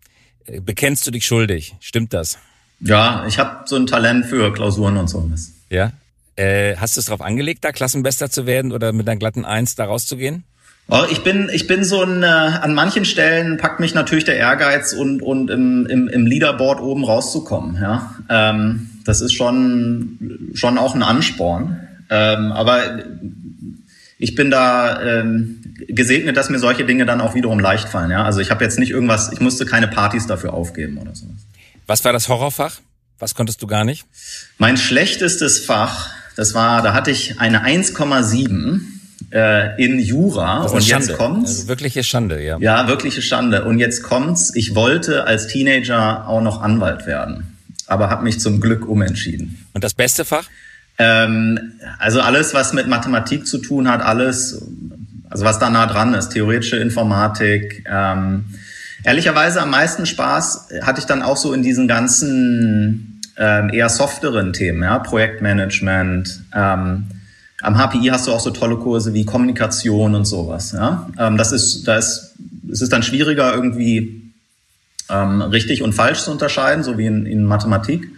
Äh, 0.46 0.62
bekennst 0.62 1.06
du 1.08 1.12
dich 1.12 1.26
schuldig? 1.26 1.76
Stimmt 1.80 2.14
das? 2.14 2.38
Ja, 2.80 3.26
ich 3.28 3.40
habe 3.40 3.68
so 3.68 3.76
ein 3.76 3.88
Talent 3.88 4.26
für 4.26 4.54
Klausuren 4.54 4.98
und 4.98 5.10
so. 5.10 5.30
Ja. 5.70 5.92
Äh, 6.38 6.78
hast 6.78 6.96
du 6.96 7.02
es 7.02 7.08
darauf 7.08 7.22
angelegt, 7.22 7.66
da 7.66 7.74
Klassenbester 7.74 8.30
zu 8.30 8.46
werden 8.46 8.72
oder 8.72 8.94
mit 8.94 9.10
einer 9.10 9.20
glatten 9.20 9.44
Eins 9.44 9.76
da 9.76 9.86
rauszugehen? 9.86 10.46
Oh, 10.92 11.04
ich 11.12 11.24
bin, 11.24 11.50
ich 11.54 11.68
bin 11.68 11.84
so 11.84 12.02
ein, 12.02 12.24
äh, 12.24 12.26
an 12.26 12.74
manchen 12.74 13.06
Stellen 13.06 13.58
packt 13.58 13.80
mich 13.80 13.94
natürlich 13.94 14.26
der 14.26 14.38
Ehrgeiz 14.38 14.94
und, 14.94 15.22
und 15.22 15.52
im, 15.52 15.86
im, 15.86 16.08
im 16.08 16.26
Leaderboard 16.26 16.82
oben 16.82 17.04
rauszukommen. 17.04 17.80
Ja? 17.80 18.16
Ähm, 18.28 18.90
das 19.06 19.22
ist 19.22 19.34
schon, 19.34 20.52
schon 20.56 20.80
auch 20.80 20.96
ein 20.96 21.04
Ansporn. 21.04 21.88
Ähm, 22.10 22.52
aber 22.52 23.04
ich 24.18 24.34
bin 24.34 24.50
da 24.50 25.00
ähm, 25.02 25.62
gesegnet, 25.88 26.36
dass 26.38 26.50
mir 26.50 26.58
solche 26.58 26.86
Dinge 26.86 27.06
dann 27.06 27.22
auch 27.22 27.36
wiederum 27.36 27.60
leicht 27.60 27.88
fallen. 27.88 28.10
Ja? 28.10 28.24
Also 28.24 28.40
ich 28.40 28.50
habe 28.50 28.64
jetzt 28.64 28.80
nicht 28.80 28.90
irgendwas, 28.90 29.32
ich 29.32 29.42
musste 29.42 29.68
keine 29.68 29.88
Partys 29.88 30.26
dafür 30.26 30.56
aufgeben 30.56 30.98
oder 30.98 31.14
so. 31.14 31.28
Was 31.86 32.04
war 32.04 32.14
das 32.14 32.30
Horrorfach? 32.30 32.80
Was 33.20 33.36
konntest 33.36 33.62
du 33.62 33.68
gar 33.68 33.84
nicht? 33.84 34.06
Mein 34.58 34.76
schlechtestes 34.76 35.60
Fach, 35.60 36.10
das 36.36 36.56
war, 36.56 36.82
da 36.82 36.94
hatte 36.94 37.12
ich 37.12 37.40
eine 37.40 37.64
1,7 37.64 38.99
äh, 39.32 39.84
in 39.84 40.00
Jura. 40.00 40.64
und 40.64 40.84
Schande. 40.84 41.08
jetzt 41.08 41.18
kommt's. 41.18 41.52
Also 41.52 41.68
wirkliche 41.68 42.04
Schande, 42.04 42.44
ja. 42.44 42.58
Ja, 42.60 42.88
wirkliche 42.88 43.22
Schande. 43.22 43.66
Und 43.66 43.80
jetzt 43.80 44.04
kommt's. 44.04 44.52
Ich 44.56 44.76
wollte 44.76 45.26
als 45.26 45.48
Teenager 45.48 46.28
auch 46.28 46.42
noch 46.42 46.62
Anwalt 46.62 47.06
werden, 47.06 47.58
aber 47.88 48.10
habe 48.10 48.24
mich 48.24 48.40
zum 48.40 48.60
Glück 48.60 48.88
umentschieden. 48.88 49.66
Und 49.74 49.84
das 49.84 49.94
beste 49.94 50.26
Fach? 50.26 50.46
Ähm, 50.98 51.74
also 51.98 52.22
alles, 52.22 52.54
was 52.54 52.74
mit 52.74 52.88
Mathematik 52.88 53.48
zu 53.48 53.60
tun 53.60 53.90
hat, 53.90 54.02
alles, 54.02 54.62
also 55.30 55.46
was 55.46 55.60
da 55.60 55.70
nah 55.70 55.86
dran 55.86 56.14
ist, 56.14 56.30
theoretische 56.30 56.78
Informatik. 56.78 57.86
Ähm, 57.90 58.46
ehrlicherweise 59.04 59.62
am 59.62 59.70
meisten 59.70 60.06
Spaß 60.06 60.70
hatte 60.82 61.00
ich 61.00 61.06
dann 61.06 61.22
auch 61.22 61.38
so 61.38 61.54
in 61.54 61.64
diesen 61.64 61.88
ganzen 61.88 63.22
ähm, 63.38 63.70
eher 63.70 63.90
softeren 63.90 64.52
Themen, 64.52 64.84
ja, 64.84 65.00
Projektmanagement. 65.00 66.44
Ähm, 66.54 67.06
am 67.62 67.76
HPI 67.76 68.08
hast 68.08 68.28
du 68.28 68.32
auch 68.32 68.40
so 68.40 68.52
tolle 68.52 68.78
Kurse 68.78 69.14
wie 69.14 69.26
Kommunikation 69.26 70.16
und 70.16 70.26
sowas. 70.26 70.72
Ja? 70.72 71.10
Ähm, 71.18 71.38
das 71.38 71.52
ist, 71.52 71.88
da 71.88 71.98
ist, 71.98 72.34
es 72.72 72.82
ist 72.82 72.94
dann 72.94 73.04
schwieriger 73.04 73.54
irgendwie 73.54 74.32
ähm, 75.10 75.42
richtig 75.42 75.82
und 75.82 75.94
falsch 75.94 76.22
zu 76.22 76.32
unterscheiden, 76.32 76.84
so 76.84 76.98
wie 76.98 77.06
in, 77.06 77.26
in 77.26 77.44
Mathematik. 77.44 78.10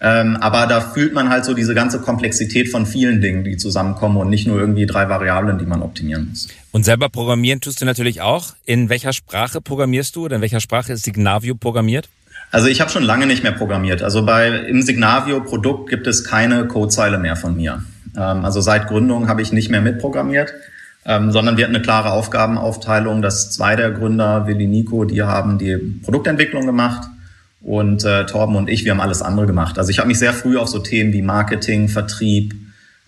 Ähm, 0.00 0.36
aber 0.36 0.66
da 0.68 0.80
fühlt 0.80 1.12
man 1.12 1.28
halt 1.28 1.44
so 1.44 1.54
diese 1.54 1.74
ganze 1.74 2.00
Komplexität 2.00 2.68
von 2.68 2.86
vielen 2.86 3.20
Dingen, 3.20 3.42
die 3.42 3.56
zusammenkommen 3.56 4.16
und 4.16 4.30
nicht 4.30 4.46
nur 4.46 4.58
irgendwie 4.58 4.86
drei 4.86 5.08
Variablen, 5.08 5.58
die 5.58 5.66
man 5.66 5.82
optimieren 5.82 6.28
muss. 6.30 6.46
Und 6.70 6.84
selber 6.84 7.08
programmieren 7.08 7.60
tust 7.60 7.80
du 7.80 7.84
natürlich 7.84 8.20
auch. 8.20 8.54
In 8.64 8.88
welcher 8.88 9.12
Sprache 9.12 9.60
programmierst 9.60 10.14
du 10.14 10.26
oder 10.26 10.36
in 10.36 10.42
welcher 10.42 10.60
Sprache 10.60 10.92
ist 10.92 11.04
Signavio 11.04 11.56
programmiert? 11.56 12.08
Also 12.50 12.68
ich 12.68 12.80
habe 12.80 12.90
schon 12.90 13.02
lange 13.02 13.26
nicht 13.26 13.42
mehr 13.42 13.52
programmiert. 13.52 14.02
Also 14.02 14.24
bei 14.24 14.48
im 14.48 14.82
Signavio-Produkt 14.82 15.90
gibt 15.90 16.06
es 16.06 16.24
keine 16.24 16.66
Codezeile 16.66 17.18
mehr 17.18 17.36
von 17.36 17.56
mir. 17.56 17.82
Ähm, 18.18 18.44
also 18.44 18.60
seit 18.60 18.88
Gründung 18.88 19.28
habe 19.28 19.42
ich 19.42 19.52
nicht 19.52 19.70
mehr 19.70 19.80
mitprogrammiert, 19.80 20.52
ähm, 21.06 21.30
sondern 21.30 21.56
wir 21.56 21.64
hatten 21.64 21.74
eine 21.74 21.82
klare 21.82 22.10
Aufgabenaufteilung, 22.10 23.22
dass 23.22 23.50
zwei 23.50 23.76
der 23.76 23.92
Gründer, 23.92 24.46
Willi 24.46 24.66
Nico, 24.66 25.04
die 25.04 25.22
haben 25.22 25.58
die 25.58 25.76
Produktentwicklung 25.76 26.66
gemacht 26.66 27.08
und 27.62 28.04
äh, 28.04 28.26
Torben 28.26 28.56
und 28.56 28.68
ich, 28.68 28.84
wir 28.84 28.92
haben 28.92 29.00
alles 29.00 29.22
andere 29.22 29.46
gemacht. 29.46 29.78
Also 29.78 29.90
ich 29.90 29.98
habe 29.98 30.08
mich 30.08 30.18
sehr 30.18 30.32
früh 30.32 30.56
auf 30.58 30.68
so 30.68 30.80
Themen 30.80 31.12
wie 31.12 31.22
Marketing, 31.22 31.88
Vertrieb, 31.88 32.54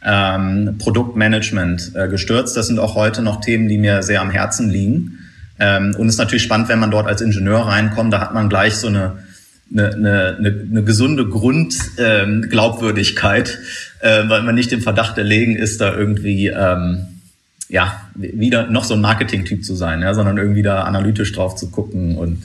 ähm, 0.05 0.77
Produktmanagement 0.79 1.93
äh, 1.95 2.09
gestürzt. 2.09 2.57
Das 2.57 2.67
sind 2.69 2.79
auch 2.79 2.95
heute 2.95 3.23
noch 3.23 3.41
Themen, 3.41 3.69
die 3.69 3.79
mir 3.79 4.03
sehr 4.03 4.21
am 4.23 4.31
Herzen 4.31 4.71
liegen. 4.71 5.19
Ähm, 5.59 5.95
und 5.99 6.07
es 6.07 6.15
ist 6.15 6.19
natürlich 6.19 6.43
spannend, 6.43 6.69
wenn 6.69 6.79
man 6.79 6.91
dort 6.91 7.07
als 7.07 7.21
Ingenieur 7.21 7.61
reinkommt, 7.61 8.13
da 8.13 8.21
hat 8.21 8.33
man 8.33 8.49
gleich 8.49 8.77
so 8.77 8.87
eine 8.87 9.19
eine, 9.73 9.95
eine, 9.95 10.67
eine, 10.71 10.83
gesunde 10.83 11.27
Grundglaubwürdigkeit, 11.29 13.59
ähm, 14.03 14.27
äh, 14.27 14.31
weil 14.31 14.43
man 14.43 14.55
nicht 14.55 14.73
im 14.73 14.83
Verdacht 14.83 15.17
erlegen 15.19 15.57
ist, 15.57 15.81
da 15.81 15.95
irgendwie 15.95 16.49
ähm, 16.49 17.07
ja 17.69 18.03
wieder 18.15 18.67
noch 18.67 18.85
so 18.85 18.95
ein 18.95 19.01
Marketing-Typ 19.01 19.65
zu 19.65 19.75
sein, 19.75 20.03
ja, 20.03 20.15
sondern 20.15 20.39
irgendwie 20.39 20.63
da 20.63 20.83
analytisch 20.83 21.33
drauf 21.33 21.57
zu 21.57 21.71
gucken 21.71 22.17
und 22.17 22.43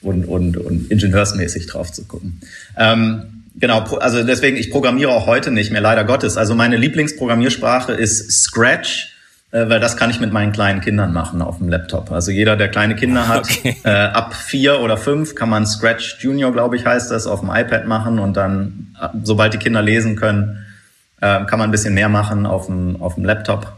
und 0.00 0.24
und, 0.24 0.56
und 0.56 0.90
ingenieursmäßig 0.90 1.66
drauf 1.66 1.92
zu 1.92 2.04
gucken. 2.04 2.40
Ähm, 2.76 3.44
genau, 3.58 3.80
also 3.98 4.24
deswegen 4.24 4.56
ich 4.56 4.70
programmiere 4.70 5.10
auch 5.10 5.26
heute 5.26 5.50
nicht 5.50 5.72
mehr, 5.72 5.82
leider 5.82 6.04
Gottes. 6.04 6.36
Also 6.36 6.54
meine 6.54 6.76
Lieblingsprogrammiersprache 6.76 7.92
ist 7.92 8.30
Scratch 8.32 9.11
weil 9.68 9.80
das 9.80 9.96
kann 9.96 10.10
ich 10.10 10.18
mit 10.18 10.32
meinen 10.32 10.52
kleinen 10.52 10.80
Kindern 10.80 11.12
machen 11.12 11.42
auf 11.42 11.58
dem 11.58 11.68
Laptop. 11.68 12.10
Also 12.10 12.30
jeder, 12.30 12.56
der 12.56 12.68
kleine 12.68 12.96
Kinder 12.96 13.28
hat, 13.28 13.44
okay. 13.44 13.76
äh, 13.84 13.90
ab 13.90 14.34
vier 14.34 14.80
oder 14.80 14.96
fünf 14.96 15.34
kann 15.34 15.50
man 15.50 15.66
Scratch 15.66 16.16
Junior, 16.20 16.52
glaube 16.52 16.76
ich, 16.76 16.86
heißt 16.86 17.10
das, 17.10 17.26
auf 17.26 17.40
dem 17.40 17.50
iPad 17.50 17.86
machen 17.86 18.18
und 18.18 18.36
dann, 18.36 18.94
äh, 19.00 19.08
sobald 19.22 19.52
die 19.52 19.58
Kinder 19.58 19.82
lesen 19.82 20.16
können, 20.16 20.64
äh, 21.20 21.44
kann 21.44 21.58
man 21.58 21.68
ein 21.68 21.70
bisschen 21.70 21.94
mehr 21.94 22.08
machen 22.08 22.46
auf 22.46 22.66
dem, 22.66 23.00
auf 23.00 23.14
dem 23.14 23.24
Laptop. 23.24 23.72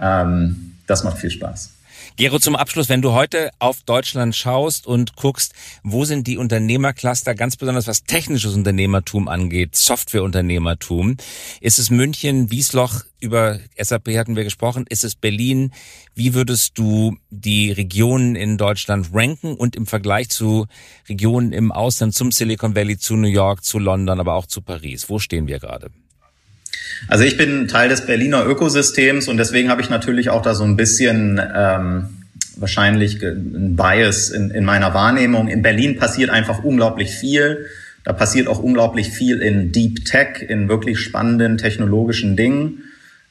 Ähm, 0.00 0.74
das 0.86 1.04
macht 1.04 1.18
viel 1.18 1.30
Spaß. 1.30 1.72
Gero, 2.16 2.38
zum 2.38 2.56
Abschluss, 2.56 2.90
wenn 2.90 3.00
du 3.00 3.12
heute 3.12 3.50
auf 3.58 3.84
Deutschland 3.84 4.36
schaust 4.36 4.86
und 4.86 5.16
guckst, 5.16 5.54
wo 5.82 6.04
sind 6.04 6.26
die 6.26 6.36
Unternehmercluster, 6.36 7.34
ganz 7.34 7.56
besonders 7.56 7.86
was 7.86 8.04
technisches 8.04 8.54
Unternehmertum 8.54 9.28
angeht, 9.28 9.74
Softwareunternehmertum, 9.76 11.16
ist 11.62 11.78
es 11.78 11.88
München, 11.88 12.50
Wiesloch, 12.50 13.00
über 13.18 13.60
SAP 13.78 14.08
hatten 14.18 14.36
wir 14.36 14.44
gesprochen, 14.44 14.84
ist 14.90 15.04
es 15.04 15.14
Berlin? 15.14 15.72
Wie 16.14 16.34
würdest 16.34 16.76
du 16.76 17.16
die 17.30 17.72
Regionen 17.72 18.36
in 18.36 18.58
Deutschland 18.58 19.08
ranken 19.14 19.54
und 19.54 19.74
im 19.74 19.86
Vergleich 19.86 20.28
zu 20.28 20.66
Regionen 21.08 21.54
im 21.54 21.72
Ausland, 21.72 22.14
zum 22.14 22.30
Silicon 22.30 22.76
Valley, 22.76 22.98
zu 22.98 23.16
New 23.16 23.28
York, 23.28 23.64
zu 23.64 23.78
London, 23.78 24.20
aber 24.20 24.34
auch 24.34 24.46
zu 24.46 24.60
Paris? 24.60 25.08
Wo 25.08 25.18
stehen 25.18 25.46
wir 25.46 25.60
gerade? 25.60 25.90
Also 27.08 27.24
ich 27.24 27.36
bin 27.36 27.68
Teil 27.68 27.88
des 27.88 28.06
Berliner 28.06 28.46
Ökosystems 28.46 29.28
und 29.28 29.36
deswegen 29.36 29.70
habe 29.70 29.82
ich 29.82 29.90
natürlich 29.90 30.30
auch 30.30 30.42
da 30.42 30.54
so 30.54 30.64
ein 30.64 30.76
bisschen 30.76 31.40
ähm, 31.54 32.08
wahrscheinlich 32.56 33.22
ein 33.22 33.76
Bias 33.76 34.30
in, 34.30 34.50
in 34.50 34.64
meiner 34.64 34.94
Wahrnehmung. 34.94 35.48
In 35.48 35.62
Berlin 35.62 35.96
passiert 35.96 36.30
einfach 36.30 36.62
unglaublich 36.62 37.10
viel. 37.10 37.66
Da 38.04 38.12
passiert 38.12 38.48
auch 38.48 38.58
unglaublich 38.58 39.10
viel 39.10 39.38
in 39.38 39.72
Deep 39.72 40.04
Tech, 40.04 40.44
in 40.48 40.68
wirklich 40.68 40.98
spannenden 40.98 41.58
technologischen 41.58 42.36
Dingen. 42.36 42.84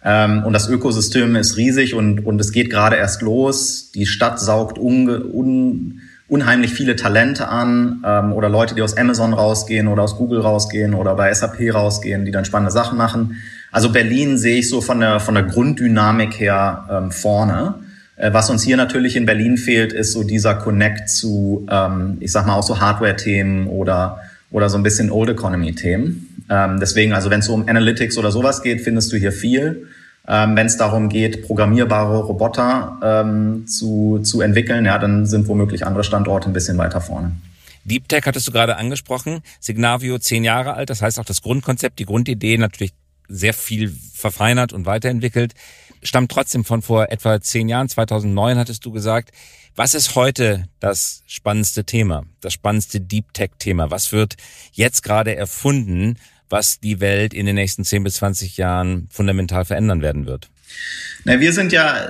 Ähm, 0.03 0.43
und 0.43 0.53
das 0.53 0.69
Ökosystem 0.69 1.35
ist 1.35 1.57
riesig 1.57 1.93
und, 1.93 2.25
und 2.25 2.39
es 2.39 2.51
geht 2.51 2.69
gerade 2.69 2.95
erst 2.95 3.21
los. 3.21 3.91
Die 3.91 4.05
Stadt 4.05 4.39
saugt 4.39 4.77
unge, 4.77 5.23
un, 5.25 6.01
unheimlich 6.31 6.73
viele 6.73 6.95
Talente 6.95 7.49
an 7.49 8.01
ähm, 8.05 8.31
oder 8.31 8.47
Leute, 8.47 8.73
die 8.73 8.81
aus 8.81 8.95
Amazon 8.95 9.33
rausgehen 9.33 9.89
oder 9.89 10.03
aus 10.03 10.15
Google 10.15 10.39
rausgehen 10.39 10.93
oder 10.93 11.13
bei 11.15 11.33
SAP 11.33 11.73
rausgehen, 11.73 12.23
die 12.23 12.31
dann 12.31 12.45
spannende 12.45 12.71
Sachen 12.71 12.97
machen. 12.97 13.41
Also 13.69 13.91
Berlin 13.91 14.37
sehe 14.37 14.59
ich 14.59 14.69
so 14.69 14.79
von 14.79 15.01
der, 15.01 15.19
von 15.19 15.35
der 15.35 15.43
Grunddynamik 15.43 16.39
her 16.39 16.87
ähm, 16.89 17.11
vorne. 17.11 17.75
Äh, 18.15 18.31
was 18.31 18.49
uns 18.49 18.63
hier 18.63 18.77
natürlich 18.77 19.17
in 19.17 19.25
Berlin 19.25 19.57
fehlt, 19.57 19.91
ist 19.91 20.13
so 20.13 20.23
dieser 20.23 20.55
Connect 20.55 21.09
zu, 21.09 21.67
ähm, 21.69 22.15
ich 22.21 22.31
sag 22.31 22.47
mal, 22.47 22.55
auch 22.55 22.63
so 22.63 22.79
Hardware-Themen 22.79 23.67
oder, 23.67 24.21
oder 24.51 24.69
so 24.69 24.77
ein 24.77 24.83
bisschen 24.83 25.11
Old 25.11 25.31
Economy-Themen. 25.31 26.45
Ähm, 26.49 26.79
deswegen, 26.79 27.11
also 27.11 27.29
wenn 27.29 27.41
es 27.41 27.47
so 27.47 27.53
um 27.53 27.67
Analytics 27.67 28.17
oder 28.17 28.31
sowas 28.31 28.63
geht, 28.63 28.79
findest 28.79 29.11
du 29.11 29.17
hier 29.17 29.33
viel. 29.33 29.87
Ähm, 30.27 30.55
wenn 30.55 30.67
es 30.67 30.77
darum 30.77 31.10
geht, 31.10 31.47
programmierbare 31.47 32.19
Roboter 32.19 32.97
ähm, 33.03 33.65
zu, 33.67 34.19
zu 34.23 34.41
entwickeln, 34.41 34.86
ja, 34.86 34.99
dann 34.99 35.25
sind 35.25 35.47
womöglich 35.47 35.86
andere 35.86 36.03
Standorte 36.03 36.49
ein 36.49 36.53
bisschen 36.53 36.77
weiter 36.77 37.01
vorne. 37.01 37.36
Deep 37.84 38.07
Tech 38.07 38.25
hattest 38.25 38.47
du 38.47 38.51
gerade 38.51 38.77
angesprochen. 38.77 39.41
Signavio 39.60 40.19
zehn 40.19 40.43
Jahre 40.43 40.75
alt, 40.75 40.89
das 40.89 41.01
heißt 41.01 41.19
auch 41.19 41.25
das 41.25 41.41
Grundkonzept, 41.41 41.97
die 41.97 42.05
Grundidee 42.05 42.57
natürlich 42.57 42.93
sehr 43.27 43.53
viel 43.53 43.95
verfeinert 44.13 44.73
und 44.73 44.86
weiterentwickelt, 44.86 45.53
stammt 46.03 46.31
trotzdem 46.31 46.65
von 46.65 46.81
vor 46.81 47.12
etwa 47.12 47.41
zehn 47.41 47.69
Jahren, 47.69 47.89
2009 47.89 48.57
hattest 48.57 48.86
du 48.86 48.91
gesagt. 48.91 49.31
Was 49.75 49.93
ist 49.93 50.15
heute 50.15 50.65
das 50.79 51.23
spannendste 51.27 51.86
Thema, 51.86 52.25
das 52.41 52.53
spannendste 52.53 52.99
Deep 52.99 53.34
Tech 53.34 53.51
Thema? 53.57 53.89
Was 53.89 54.12
wird 54.12 54.36
jetzt 54.73 55.01
gerade 55.01 55.36
erfunden, 55.36 56.17
was 56.51 56.79
die 56.79 56.99
Welt 56.99 57.33
in 57.33 57.45
den 57.45 57.55
nächsten 57.55 57.83
10 57.83 58.03
bis 58.03 58.15
20 58.15 58.57
Jahren 58.57 59.07
fundamental 59.11 59.65
verändern 59.65 60.01
werden 60.01 60.25
wird? 60.25 60.49
Na, 61.23 61.39
wir 61.39 61.53
sind 61.53 61.71
ja, 61.71 62.07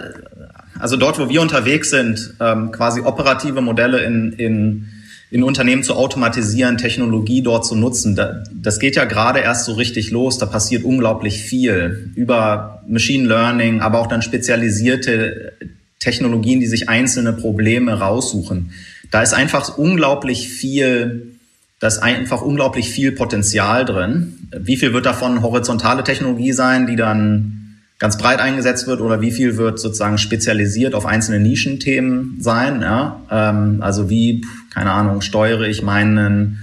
also 0.79 0.97
dort, 0.97 1.19
wo 1.19 1.29
wir 1.29 1.41
unterwegs 1.41 1.89
sind, 1.89 2.35
ähm, 2.39 2.71
quasi 2.71 3.01
operative 3.01 3.61
Modelle 3.61 4.03
in, 4.03 4.33
in 4.33 4.91
in 5.31 5.43
Unternehmen 5.43 5.81
zu 5.81 5.95
automatisieren, 5.95 6.77
Technologie 6.77 7.41
dort 7.41 7.65
zu 7.65 7.73
nutzen. 7.75 8.19
Das 8.53 8.79
geht 8.79 8.97
ja 8.97 9.05
gerade 9.05 9.39
erst 9.39 9.63
so 9.63 9.73
richtig 9.73 10.11
los. 10.11 10.37
Da 10.37 10.45
passiert 10.45 10.83
unglaublich 10.83 11.41
viel 11.41 12.11
über 12.15 12.83
Machine 12.85 13.29
Learning, 13.29 13.79
aber 13.79 13.99
auch 13.99 14.07
dann 14.07 14.21
spezialisierte 14.21 15.53
Technologien, 15.99 16.59
die 16.59 16.67
sich 16.67 16.89
einzelne 16.89 17.31
Probleme 17.31 17.97
raussuchen. 17.97 18.73
Da 19.09 19.21
ist 19.21 19.33
einfach 19.33 19.77
unglaublich 19.77 20.49
viel, 20.49 21.37
da 21.81 21.87
ist 21.87 21.97
einfach 21.97 22.43
unglaublich 22.43 22.91
viel 22.91 23.11
Potenzial 23.11 23.85
drin. 23.85 24.47
Wie 24.55 24.77
viel 24.77 24.93
wird 24.93 25.07
davon 25.07 25.41
horizontale 25.41 26.03
Technologie 26.03 26.53
sein, 26.53 26.85
die 26.85 26.95
dann 26.95 27.79
ganz 27.97 28.19
breit 28.19 28.39
eingesetzt 28.39 28.85
wird 28.85 29.01
oder 29.01 29.19
wie 29.19 29.31
viel 29.31 29.57
wird 29.57 29.79
sozusagen 29.79 30.19
spezialisiert 30.19 30.93
auf 30.93 31.07
einzelne 31.07 31.39
Nischenthemen 31.39 32.37
sein. 32.39 32.81
Ja? 32.81 33.21
Ähm, 33.31 33.79
also 33.81 34.11
wie, 34.11 34.45
keine 34.71 34.91
Ahnung, 34.91 35.21
steuere 35.21 35.63
ich 35.63 35.81
meinen 35.81 36.59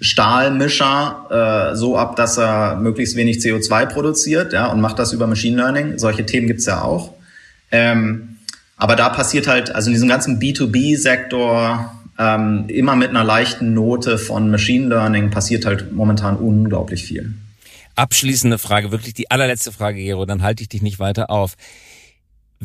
Stahlmischer 0.00 1.72
äh, 1.72 1.76
so 1.76 1.98
ab, 1.98 2.16
dass 2.16 2.38
er 2.38 2.76
möglichst 2.76 3.16
wenig 3.16 3.38
CO2 3.38 3.84
produziert 3.86 4.54
ja, 4.54 4.66
und 4.68 4.80
macht 4.80 4.98
das 4.98 5.12
über 5.12 5.26
Machine 5.26 5.58
Learning. 5.58 5.98
Solche 5.98 6.24
Themen 6.24 6.46
gibt's 6.46 6.64
ja 6.64 6.80
auch. 6.80 7.12
Ähm, 7.70 8.36
aber 8.78 8.96
da 8.96 9.10
passiert 9.10 9.46
halt, 9.46 9.74
also 9.74 9.88
in 9.88 9.94
diesem 9.94 10.08
ganzen 10.08 10.40
B2B-Sektor, 10.40 11.92
ähm, 12.18 12.66
immer 12.68 12.96
mit 12.96 13.10
einer 13.10 13.24
leichten 13.24 13.74
Note 13.74 14.18
von 14.18 14.50
Machine 14.50 14.88
Learning 14.88 15.30
passiert 15.30 15.66
halt 15.66 15.92
momentan 15.92 16.36
unglaublich 16.36 17.04
viel. 17.04 17.34
Abschließende 17.96 18.58
Frage, 18.58 18.90
wirklich 18.90 19.14
die 19.14 19.30
allerletzte 19.30 19.72
Frage, 19.72 19.98
Gero, 19.98 20.26
dann 20.26 20.42
halte 20.42 20.62
ich 20.62 20.68
dich 20.68 20.82
nicht 20.82 20.98
weiter 20.98 21.30
auf. 21.30 21.54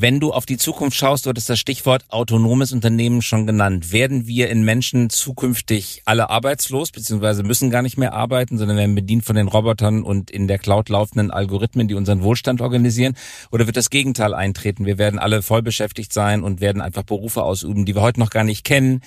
Wenn 0.02 0.20
du 0.20 0.32
auf 0.32 0.46
die 0.46 0.58
Zukunft 0.58 0.96
schaust, 0.96 1.26
du 1.26 1.30
hattest 1.30 1.50
das 1.50 1.60
Stichwort 1.60 2.06
autonomes 2.08 2.72
Unternehmen 2.72 3.22
schon 3.22 3.46
genannt. 3.46 3.92
Werden 3.92 4.28
wir 4.28 4.50
in 4.50 4.64
Menschen 4.64 5.10
zukünftig 5.10 6.04
alle 6.06 6.30
arbeitslos, 6.30 6.92
beziehungsweise 6.92 7.44
müssen 7.44 7.70
gar 7.70 7.82
nicht 7.82 7.98
mehr 7.98 8.14
arbeiten, 8.14 8.58
sondern 8.58 8.78
werden 8.78 8.96
bedient 8.96 9.26
von 9.26 9.36
den 9.36 9.50
Robotern 9.50 10.04
und 10.04 10.32
in 10.32 10.48
der 10.48 10.58
Cloud 10.58 10.88
laufenden 10.88 11.32
Algorithmen, 11.32 11.88
die 11.88 11.96
unseren 11.96 12.24
Wohlstand 12.24 12.62
organisieren? 12.62 13.16
Oder 13.52 13.66
wird 13.66 13.76
das 13.76 13.90
Gegenteil 13.90 14.34
eintreten? 14.34 14.86
Wir 14.86 14.98
werden 14.98 15.20
alle 15.20 15.42
voll 15.42 15.64
beschäftigt 15.64 16.14
sein 16.14 16.44
und 16.44 16.62
werden 16.62 16.82
einfach 16.82 17.04
Berufe 17.04 17.44
ausüben, 17.44 17.86
die 17.86 17.94
wir 17.94 18.02
heute 18.02 18.22
noch 18.22 18.30
gar 18.30 18.46
nicht 18.46 18.64
kennen, 18.64 19.02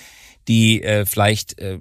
die 0.47 0.83
äh, 0.83 1.05
vielleicht 1.05 1.59
äh, 1.59 1.79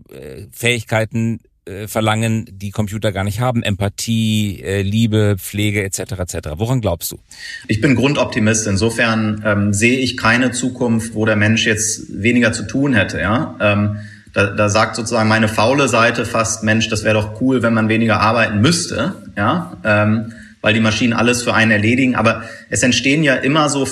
Fähigkeiten 0.53 1.40
äh, 1.64 1.87
verlangen, 1.87 2.46
die 2.51 2.70
Computer 2.70 3.12
gar 3.12 3.22
nicht 3.22 3.38
haben. 3.38 3.62
Empathie, 3.62 4.61
äh, 4.62 4.83
Liebe, 4.83 5.37
Pflege 5.38 5.85
etc. 5.85 6.01
etc. 6.18 6.37
Woran 6.57 6.81
glaubst 6.81 7.12
du? 7.12 7.20
Ich 7.68 7.81
bin 7.81 7.94
Grundoptimist. 7.94 8.66
Insofern 8.66 9.42
ähm, 9.46 9.72
sehe 9.72 9.98
ich 9.98 10.16
keine 10.16 10.51
Zukunft, 10.51 11.14
wo 11.14 11.25
der 11.25 11.37
Mensch 11.37 11.64
jetzt 11.64 12.20
weniger 12.20 12.53
zu 12.53 12.64
tun 12.66 12.94
hätte. 12.94 13.20
Ja. 13.20 13.57
Ähm, 13.61 13.96
da, 14.33 14.46
da 14.46 14.68
sagt 14.68 14.96
sozusagen 14.96 15.29
meine 15.29 15.46
faule 15.46 15.88
Seite 15.88 16.25
fast, 16.25 16.64
Mensch, 16.64 16.88
das 16.88 17.05
wäre 17.05 17.14
doch 17.14 17.40
cool, 17.40 17.62
wenn 17.62 17.75
man 17.75 17.88
weniger 17.88 18.20
arbeiten 18.20 18.61
müsste, 18.61 19.14
ja, 19.37 19.77
ähm, 19.85 20.33
weil 20.62 20.75
die 20.75 20.81
Maschinen 20.81 21.12
alles 21.12 21.42
für 21.42 21.55
einen 21.55 21.70
erledigen. 21.70 22.14
Aber 22.14 22.42
es 22.70 22.83
entstehen 22.83 23.22
ja 23.22 23.35
immer 23.35 23.68
so 23.68 23.87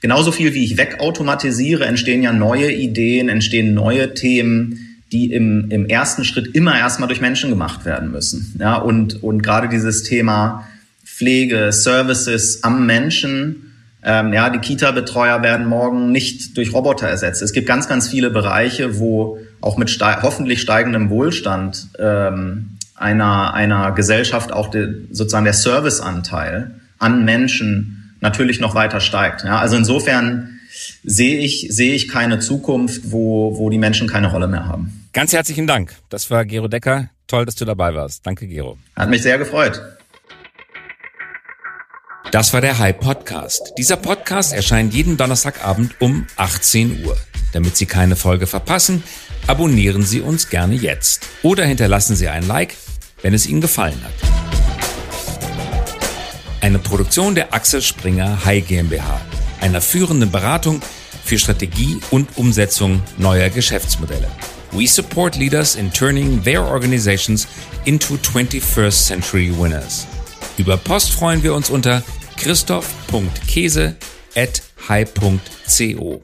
genauso 0.00 0.32
viel, 0.32 0.54
wie 0.54 0.64
ich 0.64 0.76
wegautomatisiere, 0.76 1.84
entstehen 1.86 2.22
ja 2.22 2.32
neue 2.32 2.72
Ideen, 2.72 3.28
entstehen 3.28 3.74
neue 3.74 4.14
Themen 4.14 4.86
die 5.12 5.32
im, 5.32 5.70
im 5.70 5.86
ersten 5.86 6.24
Schritt 6.24 6.54
immer 6.54 6.78
erstmal 6.78 7.08
durch 7.08 7.20
Menschen 7.20 7.50
gemacht 7.50 7.84
werden 7.84 8.10
müssen. 8.10 8.54
Ja, 8.60 8.76
und, 8.76 9.22
und 9.22 9.42
gerade 9.42 9.68
dieses 9.68 10.02
Thema 10.04 10.66
Pflege, 11.04 11.72
Services 11.72 12.62
am 12.62 12.86
Menschen, 12.86 13.74
ähm, 14.02 14.32
ja, 14.32 14.48
die 14.48 14.60
Kita-Betreuer 14.60 15.42
werden 15.42 15.66
morgen 15.66 16.12
nicht 16.12 16.56
durch 16.56 16.72
Roboter 16.72 17.08
ersetzt. 17.08 17.42
Es 17.42 17.52
gibt 17.52 17.66
ganz, 17.66 17.88
ganz 17.88 18.08
viele 18.08 18.30
Bereiche, 18.30 18.98
wo 18.98 19.38
auch 19.60 19.76
mit 19.76 19.90
steig 19.90 20.22
hoffentlich 20.22 20.62
steigendem 20.62 21.10
Wohlstand 21.10 21.88
ähm, 21.98 22.78
einer, 22.94 23.52
einer 23.52 23.92
Gesellschaft 23.92 24.52
auch 24.52 24.70
de, 24.70 25.06
sozusagen 25.10 25.44
der 25.44 25.54
Serviceanteil 25.54 26.70
an 26.98 27.24
Menschen 27.24 27.99
natürlich 28.20 28.60
noch 28.60 28.74
weiter 28.74 29.00
steigt. 29.00 29.44
Ja, 29.44 29.58
also 29.58 29.76
insofern 29.76 30.60
sehe 31.02 31.38
ich, 31.38 31.66
sehe 31.70 31.94
ich 31.94 32.08
keine 32.08 32.38
Zukunft, 32.38 33.10
wo, 33.10 33.56
wo 33.58 33.70
die 33.70 33.78
Menschen 33.78 34.08
keine 34.08 34.30
Rolle 34.30 34.48
mehr 34.48 34.66
haben. 34.66 35.08
Ganz 35.12 35.32
herzlichen 35.32 35.66
Dank. 35.66 35.94
Das 36.08 36.30
war 36.30 36.44
Gero 36.44 36.68
Decker. 36.68 37.10
Toll, 37.26 37.46
dass 37.46 37.54
du 37.54 37.64
dabei 37.64 37.94
warst. 37.94 38.26
Danke, 38.26 38.46
Gero. 38.46 38.78
Hat 38.96 39.10
mich 39.10 39.22
sehr 39.22 39.38
gefreut. 39.38 39.80
Das 42.32 42.52
war 42.52 42.60
der 42.60 42.78
Hype 42.78 43.00
Podcast. 43.00 43.72
Dieser 43.76 43.96
Podcast 43.96 44.52
erscheint 44.52 44.94
jeden 44.94 45.16
Donnerstagabend 45.16 46.00
um 46.00 46.26
18 46.36 47.04
Uhr. 47.04 47.16
Damit 47.52 47.76
Sie 47.76 47.86
keine 47.86 48.14
Folge 48.14 48.46
verpassen, 48.46 49.02
abonnieren 49.48 50.04
Sie 50.04 50.20
uns 50.20 50.48
gerne 50.48 50.74
jetzt 50.74 51.26
oder 51.42 51.64
hinterlassen 51.64 52.14
Sie 52.14 52.28
ein 52.28 52.46
Like, 52.46 52.76
wenn 53.22 53.34
es 53.34 53.48
Ihnen 53.48 53.60
gefallen 53.60 54.00
hat. 54.04 54.69
Eine 56.70 56.78
Produktion 56.78 57.34
der 57.34 57.52
Axel 57.52 57.82
Springer 57.82 58.44
High 58.44 58.64
GmbH, 58.64 59.20
einer 59.60 59.80
führenden 59.80 60.30
Beratung 60.30 60.80
für 61.24 61.36
Strategie 61.36 61.98
und 62.12 62.38
Umsetzung 62.38 63.02
neuer 63.18 63.48
Geschäftsmodelle. 63.48 64.28
We 64.70 64.86
support 64.86 65.34
leaders 65.34 65.74
in 65.74 65.92
turning 65.92 66.40
their 66.44 66.62
organizations 66.64 67.48
into 67.86 68.14
21st 68.14 68.92
century 68.92 69.52
winners. 69.52 70.06
Über 70.58 70.76
Post 70.76 71.10
freuen 71.10 71.42
wir 71.42 71.54
uns 71.54 71.70
unter 71.70 72.04
christoph.käse 72.36 73.96
at 74.36 74.62
high.co. 74.88 76.22